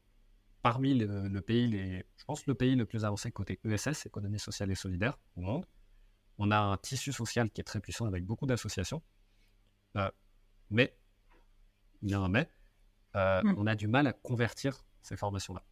[0.61, 4.71] parmi le, pays, les, je pense, le pays le plus avancé côté ESS, économie sociale
[4.71, 5.65] et solidaire, au monde.
[6.37, 9.03] On a un tissu social qui est très puissant avec beaucoup d'associations.
[9.97, 10.11] Euh,
[10.69, 10.95] mais,
[12.03, 12.51] il y a un mais,
[13.17, 13.55] euh, mmh.
[13.57, 15.65] on a du mal à convertir ces formations-là.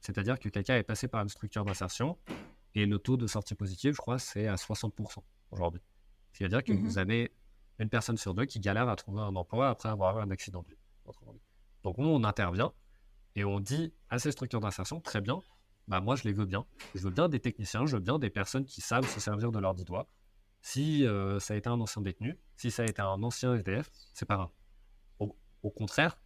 [0.00, 2.16] C'est-à-dire que quelqu'un est passé par une structure d'insertion
[2.76, 5.82] et le taux de sortie positive, je crois, c'est à 60% aujourd'hui.
[6.32, 7.32] C'est-à-dire que vous mmh avez
[7.78, 10.62] une personne sur deux qui galère à trouver un emploi après avoir eu un accident
[10.62, 10.76] de vie.
[11.84, 12.72] Donc nous, on intervient
[13.34, 15.40] et on dit à ces structures d'insertion, très bien,
[15.86, 16.66] bah moi je les veux bien.
[16.94, 19.58] Je veux bien des techniciens, je veux bien des personnes qui savent se servir de
[19.58, 20.08] leurs dix doigts.
[20.60, 23.90] Si euh, ça a été un ancien détenu, si ça a été un ancien SDF,
[24.12, 24.50] c'est pas grave.
[25.62, 26.20] Au, contraire,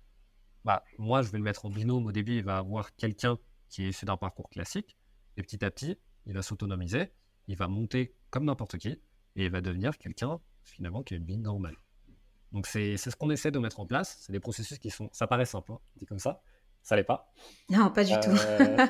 [0.64, 3.38] bah, moi je vais le mettre en binôme au début, il va avoir quelqu'un
[3.70, 4.98] qui est issu d'un parcours classique,
[5.38, 7.10] et petit à petit, il va s'autonomiser,
[7.48, 9.00] il va monter comme n'importe qui,
[9.36, 11.76] et va devenir quelqu'un finalement qui a une vie normale.
[12.52, 14.18] Donc c'est ce qu'on essaie de mettre en place.
[14.20, 16.42] C'est des processus qui sont, ça paraît simple, hein, dit comme ça,
[16.82, 17.32] ça l'est pas.
[17.70, 18.30] Non, pas du tout.
[18.30, 18.86] Euh,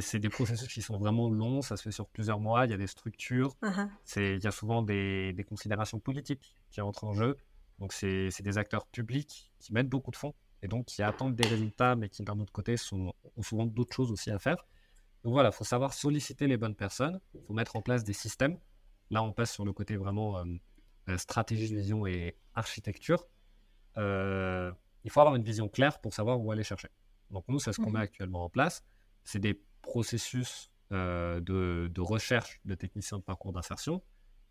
[0.00, 2.74] c'est des processus qui sont vraiment longs, ça se fait sur plusieurs mois, il y
[2.74, 3.88] a des structures, uh-huh.
[4.16, 7.36] il y a souvent des, des, considérations politiques qui entrent en jeu.
[7.78, 11.46] Donc c'est des acteurs publics qui mettent beaucoup de fonds et donc qui attendent des
[11.46, 14.56] résultats, mais qui d'un autre côté sont, ont souvent d'autres choses aussi à faire.
[15.22, 18.12] Donc voilà, il faut savoir solliciter les bonnes personnes, il faut mettre en place des
[18.12, 18.58] systèmes
[19.14, 20.44] Là, on passe sur le côté vraiment euh,
[21.08, 23.24] euh, stratégie, vision et architecture.
[23.96, 24.72] Euh,
[25.04, 26.88] il faut avoir une vision claire pour savoir où aller chercher.
[27.30, 28.08] Donc nous, c'est ce qu'on met mhm.
[28.08, 28.84] actuellement en place.
[29.22, 34.02] C'est des processus de, recherche de techniciens de parcours d'insertion,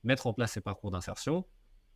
[0.04, 1.46] mettre en place ces parcours d'insertion.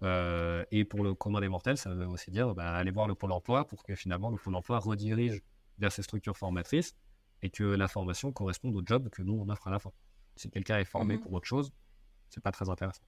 [0.01, 3.31] et pour le commun des mortels, ça veut aussi dire bah, aller voir le pôle
[3.31, 5.41] emploi pour que finalement le pôle emploi redirige
[5.79, 6.95] vers ces structures formatrices
[7.41, 9.91] et que la formation corresponde au job que nous on offre à la fin.
[10.35, 11.23] Si quelqu'un est formé mhm.
[11.23, 11.71] pour autre chose,
[12.29, 13.03] c'est pas très intéressant.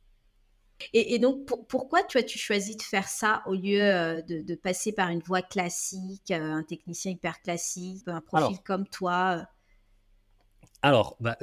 [0.94, 5.10] Et, donc, pourquoi tu as-tu choisi de faire ça au lieu euh, de, passer par
[5.10, 9.44] une voie classique, euh, un technicien hyper classique, un profil comme toi euh?
[10.82, 11.38] Alors, bah,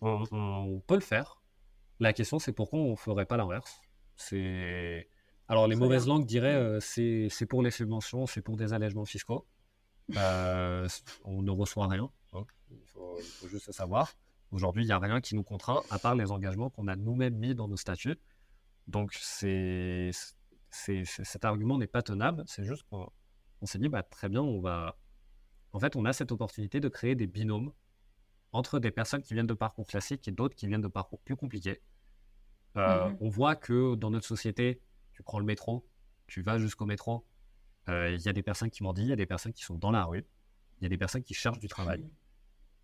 [0.00, 1.42] on, peut le faire.
[2.00, 3.80] La question, c'est pourquoi on ne ferait pas l'inverse?
[4.16, 5.08] C'est
[5.48, 9.46] alors les mauvaises langues diraient c'est pour les subventions, c'est pour des allègements fiscaux.
[10.08, 12.10] on ne reçoit rien.
[12.32, 12.44] Hein.
[12.70, 14.14] Il, faut, juste le savoir.
[14.52, 17.36] Aujourd'hui, il n'y a rien qui nous contraint, à part les engagements qu'on a nous-mêmes
[17.36, 18.18] mis dans nos statuts.
[18.86, 20.10] Donc, c'est,
[20.70, 22.44] cet argument n'est pas tenable.
[22.46, 23.10] C'est juste qu'on
[23.64, 24.98] s'est dit, bah, très bien, on va.
[25.72, 27.72] En fait, on a cette opportunité de créer des binômes
[28.52, 31.36] entre des personnes qui viennent de parcours classiques et d'autres qui viennent de parcours plus
[31.36, 31.80] compliqués.
[32.76, 34.82] Euh, mmh on voit que dans notre société,
[35.12, 35.86] tu prends le métro,
[36.26, 37.26] tu vas jusqu'au métro,
[37.88, 39.62] euh, il y a des personnes qui m'ont dit, il y a des personnes qui
[39.62, 40.26] sont dans la rue,
[40.80, 42.06] il y a des personnes qui cherchent du travail.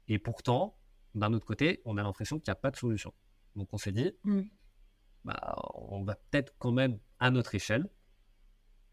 [0.09, 0.78] Et pourtant,
[1.15, 3.13] d'un autre côté, on a l'impression qu'il n'y a pas de solution.
[3.57, 4.43] Donc on s'est dit, mmh.
[5.25, 7.89] bah, on va peut-être quand même, à notre échelle,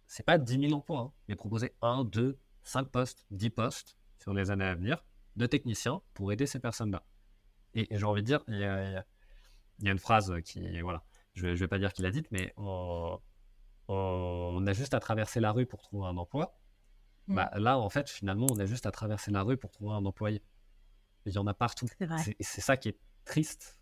[0.07, 4.34] c'est pas 10 000 emplois, hein, mais proposer 1, 2, 5 postes, 10 postes sur
[4.34, 5.03] les années à venir
[5.36, 7.05] de techniciens pour aider ces personnes-là.
[7.74, 9.05] Et, j'ai envie de dire, il y, a,
[9.82, 11.03] une phrase qui, voilà,
[11.34, 13.20] je ne vais, pas dire qu'il a dite, mais on,
[13.89, 16.57] on, a juste à traverser la rue pour trouver un emploi.
[17.28, 17.36] Mmh.
[17.36, 20.05] Bah, là, en fait, finalement, on a juste à traverser la rue pour trouver un
[20.05, 20.41] employé.
[21.26, 21.88] Il y en a partout.
[22.40, 23.80] C'est ça qui est triste.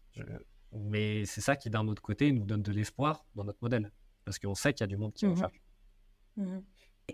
[0.72, 3.92] Mais c'est ça qui, d'un autre côté, nous donne de l'espoir dans notre modèle.
[4.26, 5.62] Parce qu'on sait qu'il y a du monde qui en mmh cherche.
[6.38, 6.60] Mmh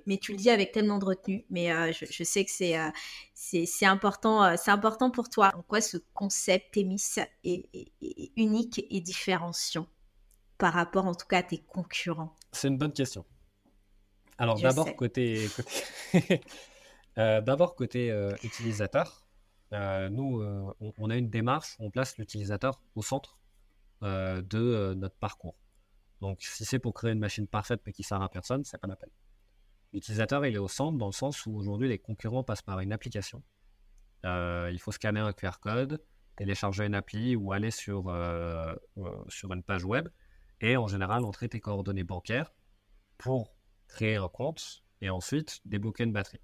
[0.05, 2.89] mais tu le dis avec tellement de retenue, mais euh, je, sais que c'est euh,
[3.33, 5.51] c'est important, euh, c'est important pour toi.
[5.55, 7.91] En quoi ce concept EMIS est,
[8.37, 9.87] unique et différenciant
[10.57, 12.35] par rapport en tout cas à tes concurrents?
[12.51, 13.25] C'est une bonne question.
[14.37, 16.41] Alors d'abord côté, côté...
[17.15, 18.13] d'abord côté
[18.43, 19.25] utilisateur,
[19.71, 20.41] nous
[20.79, 23.39] on, on, a une démarche, on place l'utilisateur au centre
[24.01, 25.55] de notre parcours.
[26.21, 28.87] Donc si c'est pour créer une machine parfaite mais qui sert à personne, c'est pas
[28.87, 29.11] la peine.
[29.93, 32.93] L'utilisateur, il est au centre dans le sens où aujourd'hui, les concurrents passent par une
[32.93, 33.41] application.
[34.25, 36.03] Euh, il faut scanner un QR code,
[36.35, 40.09] télécharger une appli ou aller sur, euh, euh, sur une page web
[40.61, 42.53] et en général entrer tes coordonnées bancaires
[43.17, 43.55] pour
[43.87, 46.41] créer un compte et ensuite débloquer une batterie.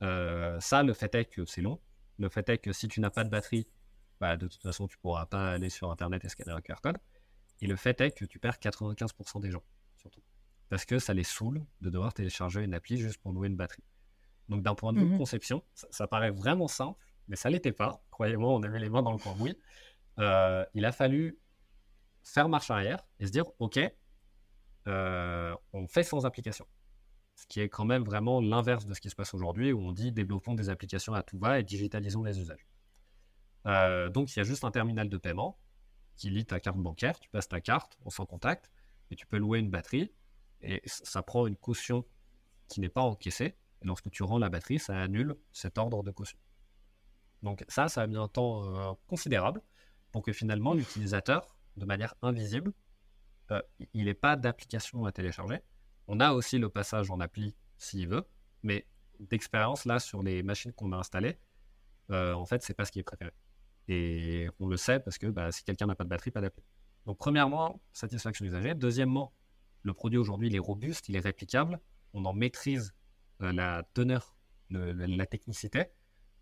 [0.00, 1.80] Bon, ça, le fait est que c'est long.
[2.18, 3.66] Le fait est que si tu n'as pas de batterie,
[4.20, 6.80] bah, de toute façon, tu ne pourras pas aller sur Internet et scanner un QR
[6.82, 6.98] code.
[7.60, 9.62] Et le fait est que tu perds 95% des gens,
[9.96, 10.22] surtout
[10.70, 13.82] parce que ça les saoule de devoir télécharger une appli juste pour louer une batterie.
[14.48, 16.98] Donc d'un point de vue mmh conception, ça, paraît vraiment simple,
[17.28, 18.02] mais ça l'était pas.
[18.10, 19.56] Croyez-moi, on avait les mains dans le cambouis.
[20.18, 21.38] Euh, il a fallu
[22.22, 23.78] faire marche arrière et se dire, OK,
[24.86, 26.66] euh, on fait sans application.
[27.40, 29.92] Ce qui est quand même vraiment l'inverse de ce qui se passe aujourd'hui, où on
[29.92, 32.66] dit développons des applications à tout va et digitalisons les usages.
[33.66, 35.58] Euh, donc il y a juste un terminal de paiement
[36.16, 38.70] qui lit ta carte bancaire, tu passes ta carte, on s'en contacte,
[39.10, 40.12] et tu peux louer une batterie
[40.60, 42.04] et ça prend une caution
[42.68, 43.56] qui n'est pas encaissée.
[43.80, 46.38] Et lorsque tu rends la batterie, ça annule cet ordre de caution.
[47.42, 49.62] Donc ça, ça a mis un temps euh, considérable
[50.12, 52.74] pour que finalement l'utilisateur, de manière invisible,
[53.50, 53.62] euh,
[53.94, 55.60] il n'ait pas d'application à télécharger.
[56.12, 58.26] On a aussi le passage en appli s'il veut,
[58.64, 58.84] mais
[59.20, 61.38] d'expérience là sur les machines qu'on a installées,
[62.10, 63.30] euh, en fait, c'est pas ce qui est préféré.
[63.86, 66.64] Et on le sait parce que bah, si quelqu'un n'a pas de batterie, pas d'appli.
[67.06, 68.74] Donc premièrement, satisfaction usager.
[68.74, 69.32] Deuxièmement,
[69.84, 71.78] le produit aujourd'hui, il est robuste, il est réplicable.
[72.12, 72.92] On en maîtrise
[73.42, 74.34] euh, la teneur,
[74.70, 75.84] la technicité.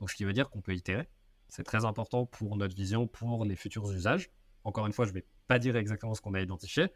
[0.00, 1.10] Donc, ce qui veut dire qu'on peut itérer.
[1.48, 4.30] C'est très important pour notre vision, pour les futurs usages.
[4.64, 6.86] Encore une fois, je ne vais pas dire exactement ce qu'on a identifié,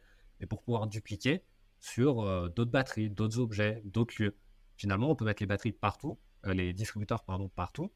[0.40, 1.44] mais pour pouvoir dupliquer
[1.82, 4.38] sur euh, d'autres batteries, d'autres objets, d'autres lieux.
[4.76, 7.92] Finalement, on peut mettre les batteries partout, euh, les distributeurs pardon, partout,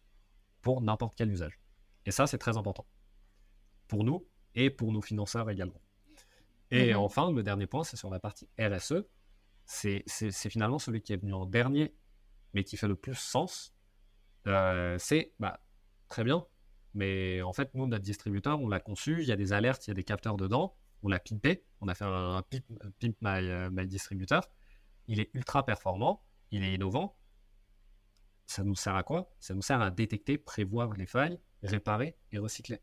[0.61, 1.61] pour n'importe quel usage.
[2.05, 2.87] Et ça, c'est très important.
[3.87, 4.26] Pour nous
[4.57, 5.80] et pour nos financeurs également.
[6.72, 6.99] Et mhm.
[6.99, 9.05] enfin, le dernier point, c'est sur la partie RSE.
[9.64, 10.03] C'est
[10.51, 11.95] finalement celui qui est venu en dernier,
[12.55, 13.72] mais qui fait le plus sens.
[14.49, 15.61] Euh, c'est bah,
[16.09, 16.45] très bien,
[16.95, 19.91] mais en fait, nous, notre distributeur, on l'a conçu, il y a des alertes, il
[19.91, 22.43] y a des capteurs dedans, on l'a pimpé, on a fait un,
[23.01, 24.49] pimp, my, euh, my, distributeur.
[25.09, 27.18] Il est ultra performant, il est innovant.
[28.47, 29.35] Ça nous sert à quoi?
[29.41, 32.81] Ça nous sert à détecter, prévoir les failles, réparer et recycler.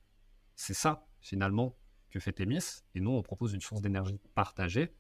[0.56, 1.78] C'est ça, finalement,
[2.12, 2.84] que fait Emis.
[2.96, 4.96] Et nous, on propose une source d'énergie partagée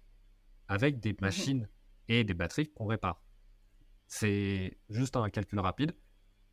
[0.67, 1.17] avec des mhm.
[1.21, 1.69] machines
[2.07, 3.21] et des batteries qu'on répare.
[4.07, 5.95] C'est juste un calcul rapide.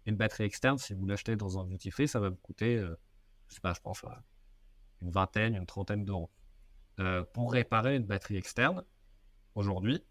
[0.07, 2.95] Une batterie externe, si vous l'achetez dans un duty free, ça va vous coûter, euh,
[3.49, 4.03] je sais pas, je pense,
[5.03, 6.31] une vingtaine, une trentaine d'euros.
[6.99, 8.85] Euh, pour réparer une batterie externe,
[9.55, 10.03] aujourd'hui,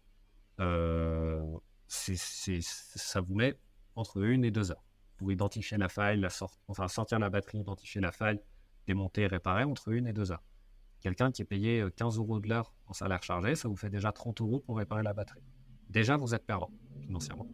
[0.60, 1.58] euh,
[1.88, 3.58] ça vous met
[3.96, 4.84] entre une et deux heures
[5.16, 6.28] pour identifier la faille, la
[6.68, 8.40] enfin sortir la batterie, identifier la faille,
[8.86, 10.42] démonter et réparer entre une et deux heures.
[11.00, 13.90] Quelqu'un qui est payé 15 euh, euros de l'heure en salaire chargé, ça vous fait
[13.90, 15.42] déjà 30 euros pour réparer la batterie.
[15.88, 16.70] Déjà, vous êtes perdant
[17.00, 17.48] financièrement.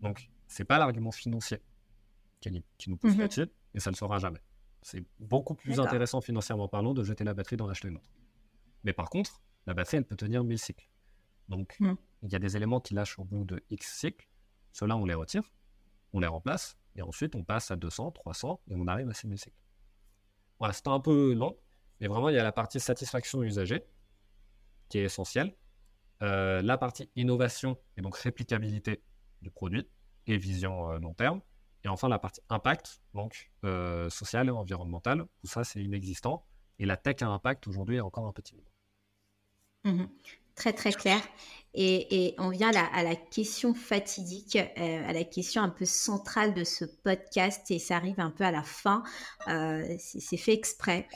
[0.00, 1.58] Donc, c'est pas l'argument financier
[2.40, 2.50] qui,
[2.88, 3.20] nous pousse mhm.
[3.20, 4.40] là-dessus, et ça ne sera jamais.
[4.82, 8.10] C'est beaucoup plus intéressant financièrement parlant de jeter la batterie d'en acheter une autre.
[8.88, 10.88] Mais par contre, la batterie, elle peut tenir 1000 cycles.
[11.50, 11.98] Donc, mhm.
[12.22, 14.26] il y a des éléments qui lâchent au bout de X cycles,
[14.72, 15.42] Ceux-là, on les retire,
[16.14, 19.38] on les remplace, et ensuite on passe à 200, 300, et on arrive à 6000
[19.38, 19.58] cycles.
[20.58, 21.54] Voilà, c'était un peu long,
[22.00, 23.84] mais vraiment, il y a la partie satisfaction usager,
[24.88, 25.54] qui est essentielle.
[26.22, 29.02] Euh, la partie innovation, et donc réplicabilité
[29.42, 29.86] du produit,
[30.26, 31.42] et vision euh, long terme.
[31.84, 36.46] Et enfin, la partie impact, donc euh, social et environnemental, tout ça, c'est inexistant.
[36.78, 38.62] Et la tech à impact, aujourd'hui, est encore un petit peu.
[39.92, 40.08] Mmh
[40.54, 41.20] très, très clair.
[41.72, 46.64] Et, on vient à la, question fatidique, euh, à la question un peu centrale de
[46.64, 49.04] ce podcast, et ça arrive un peu à la fin.
[49.46, 51.06] Euh, c'est fait exprès,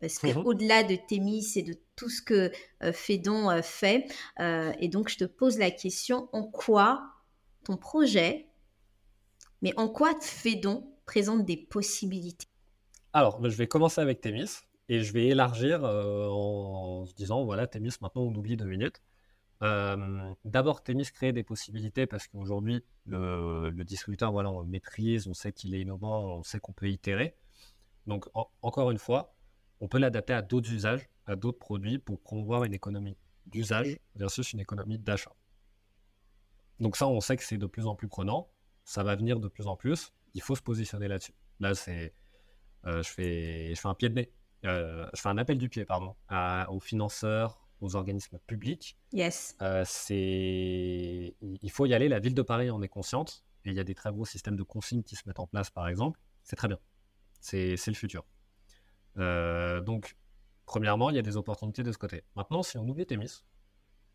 [0.00, 2.52] parce qu'au-delà de Thémis et de tout ce que
[2.92, 4.06] Fédon fait,
[4.38, 7.02] et donc je te pose la question, en quoi
[7.64, 8.52] ton projet
[9.62, 12.48] mais en quoi Fédon présente des possibilités?
[13.12, 14.50] Alors, ben, je vais commencer avec Thémis
[14.92, 19.00] et je vais élargir euh, en, se disant voilà, Thémis, maintenant on oublie deux minutes.
[19.62, 25.34] Euh, d'abord, Thémis crée des possibilités parce qu'aujourd'hui, le, distributeur, voilà, on le maîtrise, on
[25.34, 27.36] sait qu'il est innovant, on sait qu'on peut itérer.
[28.06, 28.26] Donc,
[28.60, 29.34] encore une fois,
[29.80, 33.16] on peut l'adapter à d'autres usages, à d'autres produits pour promouvoir une économie
[33.46, 35.32] d'usage versus une économie d'achat.
[36.80, 38.48] Donc ça, on sait que c'est de plus en plus prenant
[38.84, 40.12] ça va venir de plus en plus.
[40.34, 41.34] Il faut se positionner là-dessus.
[41.60, 42.14] Là, c'est,
[42.86, 44.32] euh, je, fais, je fais un pied de nez.
[44.64, 46.14] Euh, je fais un appel du pied, pardon,
[46.68, 48.96] aux financeurs, aux organismes publics.
[49.12, 49.56] Yes.
[49.60, 52.08] Euh, c'est, il faut y aller.
[52.08, 53.44] La ville de Paris en est consciente.
[53.64, 55.70] Et il y a des très gros systèmes de consignes qui se mettent en place,
[55.70, 56.18] par exemple.
[56.42, 56.78] C'est très bien.
[57.40, 58.24] C'est, c'est le futur.
[59.16, 60.16] donc,
[60.66, 62.24] premièrement, il y a des opportunités de ce côté.
[62.34, 63.44] Maintenant, si on oublie Témis,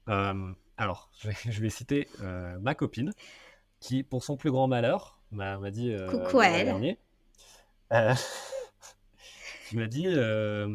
[0.05, 2.07] alors, je vais, je vais citer
[2.59, 3.13] ma copine
[3.79, 5.91] qui, pour son plus grand malheur, m'a dit.
[5.91, 6.97] Euh, Coucou à elle.
[7.93, 8.13] Euh,
[9.71, 10.67] il m'a dit euh,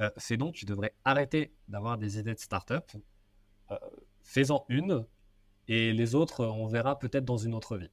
[0.00, 2.90] euh, c'est donc, tu devrais arrêter d'avoir des idées de start-up.
[4.22, 5.06] Fais-en une,
[5.68, 7.90] et les autres, on verra peut-être dans une autre vie.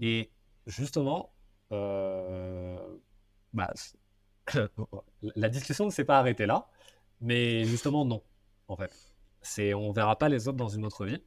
[0.00, 0.30] Et
[0.66, 1.32] justement,
[1.70, 3.72] bah,
[5.22, 6.68] la discussion ne s'est pas arrêtée là,
[7.20, 8.22] mais justement, non,
[8.68, 8.92] en fait.
[9.42, 11.20] C'est, on verra pas les autres dans une autre vie.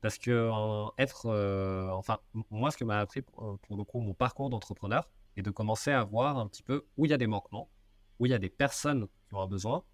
[0.00, 0.50] Parce que
[0.98, 2.20] être, euh, enfin,
[2.50, 6.04] moi, ce que m'a appris pour, le coup mon parcours d'entrepreneur, est de commencer à
[6.04, 7.70] voir un petit peu où il y a des manquements,
[8.18, 9.84] où il y a des personnes qui ont besoin,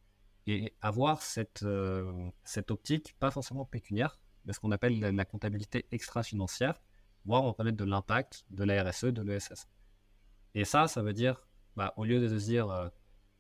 [0.47, 5.87] et avoir cette, euh, cette optique, pas forcément pécuniaire, mais ce qu'on appelle la, comptabilité
[5.91, 6.81] extra-financière,
[7.25, 9.67] voir on mettre de l'impact, de la RSE, de l'ESS.
[10.55, 11.43] Et ça, ça veut dire,
[11.75, 12.89] bah, au lieu de se dire, euh,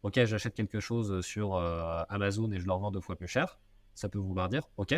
[0.02, 3.58] ok, j'achète quelque chose sur Amazon et je le revends deux fois plus cher,
[3.94, 4.94] ça peut vouloir dire, ok,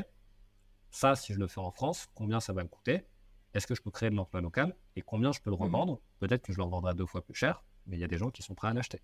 [0.91, 3.07] ça, si je le fais en France, combien ça va me coûter
[3.55, 5.63] Est-ce que je peux créer de l'emploi local Et combien je peux le mhm.
[5.63, 6.01] revendre?
[6.19, 8.31] Peut-être que je le revendrai deux fois plus cher, mais il y a des gens
[8.31, 9.01] qui sont prêts à l'acheter.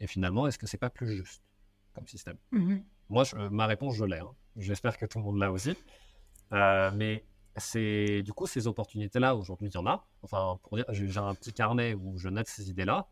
[0.00, 1.42] Et finalement, est-ce que c'est pas plus juste
[1.94, 2.36] comme système?
[2.52, 2.84] Mhm.
[3.08, 4.18] Moi, ma réponse, je l'ai.
[4.18, 4.32] Hein.
[4.56, 5.74] J'espère que tout le monde l'a aussi.
[6.52, 7.24] Euh, mais
[7.56, 10.06] c'est du coup ces opportunités-là, aujourd'hui, il y en a.
[10.22, 13.08] Enfin, pour dire, j'ai un petit carnet où je note ces idées-là.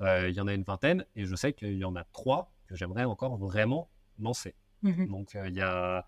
[0.00, 2.52] Euh, il y en a une vingtaine et je sais qu'il y en a trois
[2.66, 4.54] que j'aimerais encore vraiment lancer.
[4.82, 5.08] Mhm.
[5.08, 6.06] Donc, euh, il y a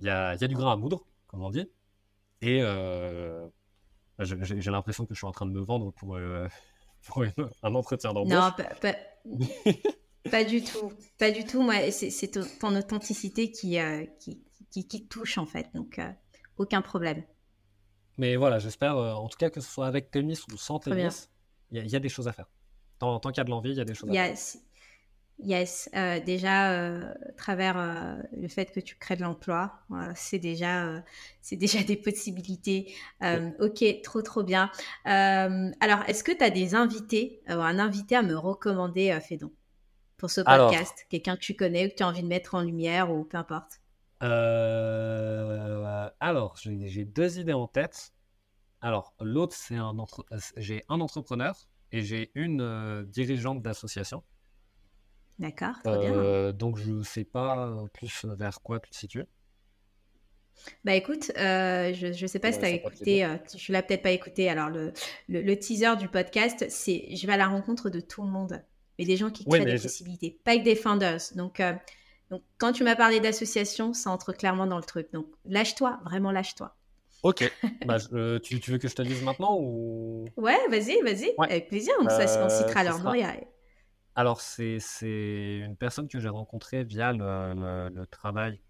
[0.00, 1.68] il y a, du grain à moudre, comme on dit.
[2.42, 3.46] Et euh,
[4.18, 6.48] j'ai l'impression que je suis en train de me vendre pour, euh,
[7.62, 8.32] un entretien d'embauche.
[8.32, 8.50] Non,
[10.30, 10.92] pas, du tout.
[11.18, 11.62] Pas du tout.
[11.62, 15.68] Moi, c'est ton authenticité qui, euh, qui, qui, touche, en fait.
[15.74, 16.00] Donc,
[16.56, 17.22] aucun problème.
[18.18, 21.28] Mais voilà, j'espère, en tout cas, que ce soit avec Témis ou sans Témis,
[21.70, 22.46] il y, a des choses à faire.
[22.98, 24.36] Tant, tant qu'il y a de l'envie, il y a des choses à faire.
[25.42, 29.72] Yes, euh, déjà euh, à travers euh, le fait que tu crées de l'emploi,
[30.14, 31.02] c'est déjà
[31.40, 32.94] c'est déjà des possibilités.
[33.58, 34.70] Ok, trop trop bien.
[35.04, 39.50] alors, est-ce que tu as des invités, un invité à me recommander, Fédon,
[40.18, 42.60] pour ce podcast, quelqu'un que tu connais ou que tu as envie de mettre en
[42.60, 43.80] lumière ou peu importe.
[46.20, 48.12] alors, j'ai deux idées en tête.
[48.82, 49.94] Alors, l'autre c'est un
[50.56, 51.54] j'ai un entrepreneur
[51.92, 54.22] et j'ai une dirigeante d'association.
[55.40, 59.24] D'accord, euh, donc je ne sais pas plus vers quoi tu te situes.
[60.84, 64.02] Bah écoute, euh, je ne sais pas si tu as écouté, euh, je l'ai peut-être
[64.02, 64.50] pas écouté.
[64.50, 64.92] Alors le,
[65.30, 68.62] le, teaser du podcast, c'est je vais à la rencontre de tout le monde,
[68.98, 71.22] mais des gens qui créent des possibilités, pas que des founders.
[71.36, 71.62] Donc,
[72.28, 75.08] donc quand tu m'as parlé d'association, ça entre clairement dans le truc.
[75.14, 76.76] Donc lâche-toi, vraiment lâche-toi.
[77.22, 77.50] Ok,
[77.86, 80.26] bah, tu, veux que je te dise maintenant ou?
[80.36, 81.94] Ouais, vas-y, vas-y, avec plaisir.
[81.98, 83.14] On, on citera leur nom.
[84.20, 84.76] Alors, c'est
[85.64, 88.60] une personne que j'ai rencontrée via le, travail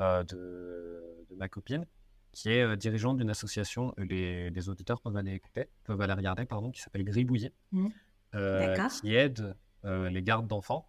[0.00, 1.84] euh, de, de, ma copine,
[2.30, 6.44] qui est euh, dirigeante d'une association, les, les, auditeurs peuvent aller écouter, peuvent aller regarder,
[6.44, 7.88] pardon, qui s'appelle Gribouillet, mmh.
[8.36, 10.88] euh, qui aide les gardes d'enfants,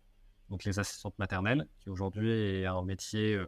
[0.51, 3.43] donc les assistantes maternelles, qui aujourd'hui est un métier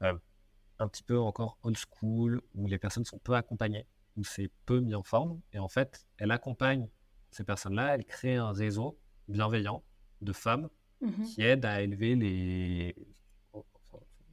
[0.00, 3.86] un petit peu encore old school, où les personnes sont peu accompagnées
[4.16, 5.38] où c'est peu mis en forme.
[5.52, 6.88] Et en fait, elle accompagne
[7.30, 9.82] ces personnes-là, elle crée un réseau bienveillant
[10.20, 10.68] de femmes
[11.02, 11.24] Mhm.
[11.24, 12.94] qui aident à élever les.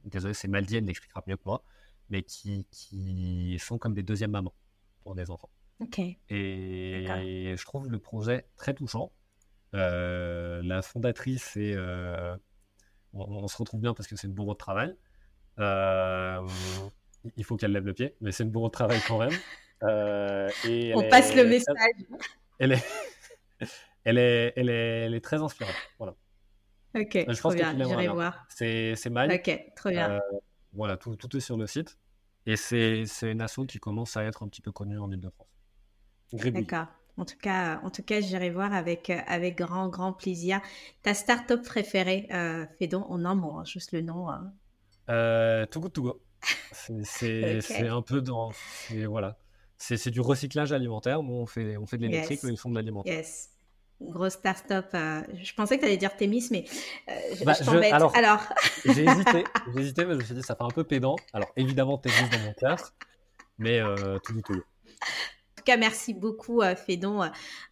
[0.04, 1.62] Désolé, c'est mal dit, elle l'expliquera mieux que moi,
[2.08, 4.54] mais qui, qui sont comme des deuxièmes mamans
[5.00, 5.50] pour des enfants.
[5.80, 5.98] Ok.
[5.98, 9.12] Et je trouve le projet très touchant.
[9.74, 12.34] Euh, la fondatrice, est, euh,
[13.12, 14.94] on, on se retrouve bien parce que c'est une bourreau de travail.
[15.58, 16.40] Euh,
[17.36, 19.32] il faut qu'elle lève le pied, mais c'est une bourreau de travail quand même.
[20.68, 21.76] Et On passe le message.
[22.58, 22.84] Elle est,
[24.04, 25.74] elle est, elle est, elle est très inspirante.
[25.98, 26.14] Voilà.
[26.94, 27.86] Ok, je trop pense que bien.
[27.86, 28.46] J'irai voir.
[28.48, 29.34] C'est, c'est Maï.
[29.34, 30.10] Ok, trop bien.
[30.12, 30.20] Euh,
[30.72, 31.98] voilà, tout, tout est sur le site.
[32.46, 35.46] Et c'est, c'est une asso qui commence à être un petit peu connue en Ile-de-France.
[36.32, 36.86] D'accord.
[37.16, 40.60] En tout cas, en tout cas, j'irai voir avec, euh, avec grand, grand plaisir.
[41.02, 44.30] Ta start-up préférée, euh, fais donc en mot, hein, juste le nom.
[44.30, 44.52] hein.
[45.10, 46.20] Euh, To Go.
[46.72, 48.52] C'est, un peu dans.
[49.06, 49.38] voilà.
[49.76, 51.22] C'est, c'est du recyclage alimentaire.
[51.22, 52.44] Nous, on fait, on fait de l'électrique, Yes.
[52.44, 53.12] mais ils font de l'alimentaire.
[53.14, 53.50] Yes.
[54.00, 54.86] Grosse start-up.
[54.94, 56.64] euh, je pensais que tu allais dire Thémis, mais
[57.08, 57.92] euh, je, Bah, je t'embête.
[57.92, 58.40] alors- Alors,
[58.84, 59.44] J'ai hésité,
[59.74, 61.16] j'ai hésité, mais je me suis dit, ça fait un peu pédant.
[61.34, 62.92] Alors, évidemment, juste dans mon cœur,
[63.58, 64.58] mais euh, Too Good To Go.
[64.60, 64.66] En tout
[65.70, 67.26] cas, merci beaucoup, euh, Fédon, euh,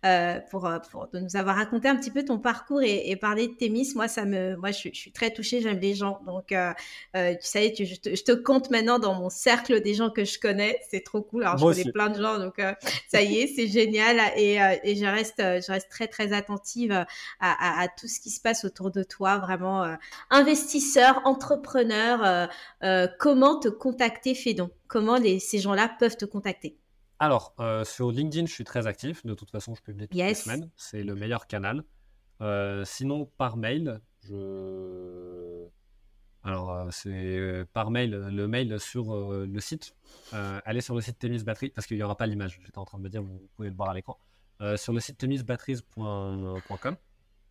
[0.04, 3.48] euh, pour, pour de nous avoir raconté un petit peu ton parcours et, et parler
[3.48, 3.92] de Thémis.
[3.94, 5.60] Moi, ça me, moi, je, suis- je suis très touchée.
[5.60, 6.56] J'aime les gens, donc tu
[7.40, 10.38] sais, tu- je, te, je te compte maintenant dans mon cercle des gens que je
[10.38, 10.78] connais.
[10.90, 11.42] C'est trop cool.
[11.44, 11.92] Alors, je connais aussi.
[11.92, 12.60] plein de gens, donc
[13.08, 14.18] ça y est, c'est génial.
[14.36, 17.06] Et, et je reste, je reste très, très attentive à,
[17.40, 19.38] à- à tout ce qui se passe autour de toi.
[19.38, 19.96] Vraiment,
[20.30, 22.48] investisseur, entrepreneur.
[23.18, 24.70] comment te contacter, Fédon?
[24.86, 26.76] Comment les, ces gens-là peuvent te contacter?
[27.20, 29.24] Alors, euh, sur LinkedIn, je suis très actif.
[29.26, 30.28] De toute façon, je publie toutes Yes.
[30.28, 30.70] les semaines.
[30.76, 31.82] C'est le meilleur canal.
[32.40, 35.66] Euh, sinon, par mail, je.
[36.44, 39.96] Alors, euh, c'est euh, par mail, le mail sur euh, le site.
[40.32, 42.60] Allez sur le site Thémis Batterie, parce qu'il n'y aura pas l'image.
[42.64, 44.18] J'étais en train de me dire, vous pouvez le voir à l'écran.
[44.76, 46.96] Sur le site thémisbatteries.com.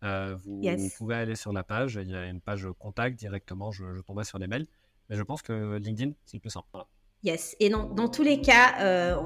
[0.04, 0.80] Euh, vous, Yes.
[0.80, 4.00] vous pouvez aller sur la page, il y a une page contact directement, je, je
[4.00, 4.66] tomberai sur les mails.
[5.10, 6.68] Mais je pense que LinkedIn, c'est le plus simple.
[6.72, 6.86] Voilà.
[7.24, 7.56] Yes.
[7.58, 9.16] Et dans, dans tous les cas, euh,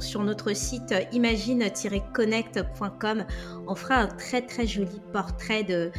[0.00, 3.26] sur notre site euh, imagine-connect.com,
[3.68, 5.92] on fera un très très joli portrait de,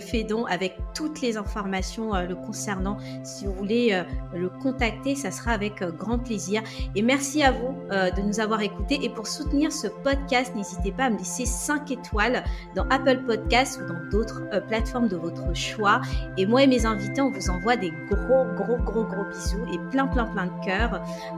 [0.00, 2.96] Fédon avec toutes les informations euh, le concernant.
[3.22, 4.02] Si vous voulez
[4.34, 6.62] le contacter, ça sera avec grand plaisir.
[6.94, 8.98] Et merci à vous de nous avoir écoutés.
[9.02, 12.42] Et pour soutenir ce podcast, n'hésitez pas à me laisser 5 étoiles
[12.74, 16.00] dans Apple Podcasts ou dans d'autres plateformes de votre choix.
[16.38, 19.78] Et moi et mes invités, on vous envoie des gros, gros, gros, gros bisous et
[19.90, 20.77] plein, plein, plein de cœurs.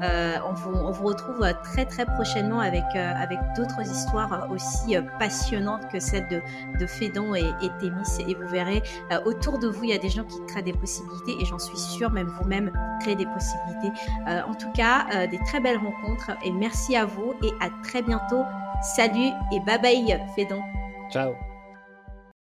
[0.03, 0.53] Euh, on,
[0.91, 3.12] vous, retrouve très, très prochainement avec, euh,
[3.57, 7.45] d'autres histoires aussi euh, passionnantes que celle de, Fédon et,
[7.80, 8.28] Thémis.
[8.28, 8.82] Et vous verrez,
[9.24, 11.78] autour de vous, il y a des gens qui créent des possibilités et j'en suis
[11.78, 13.93] sûre, même vous-même, créez des possibilités.
[14.26, 18.45] En tout cas, des très belles rencontres et merci à vous et à très bientôt.
[18.97, 20.62] Salut et bye bye Fédon.
[21.11, 21.49] Ciao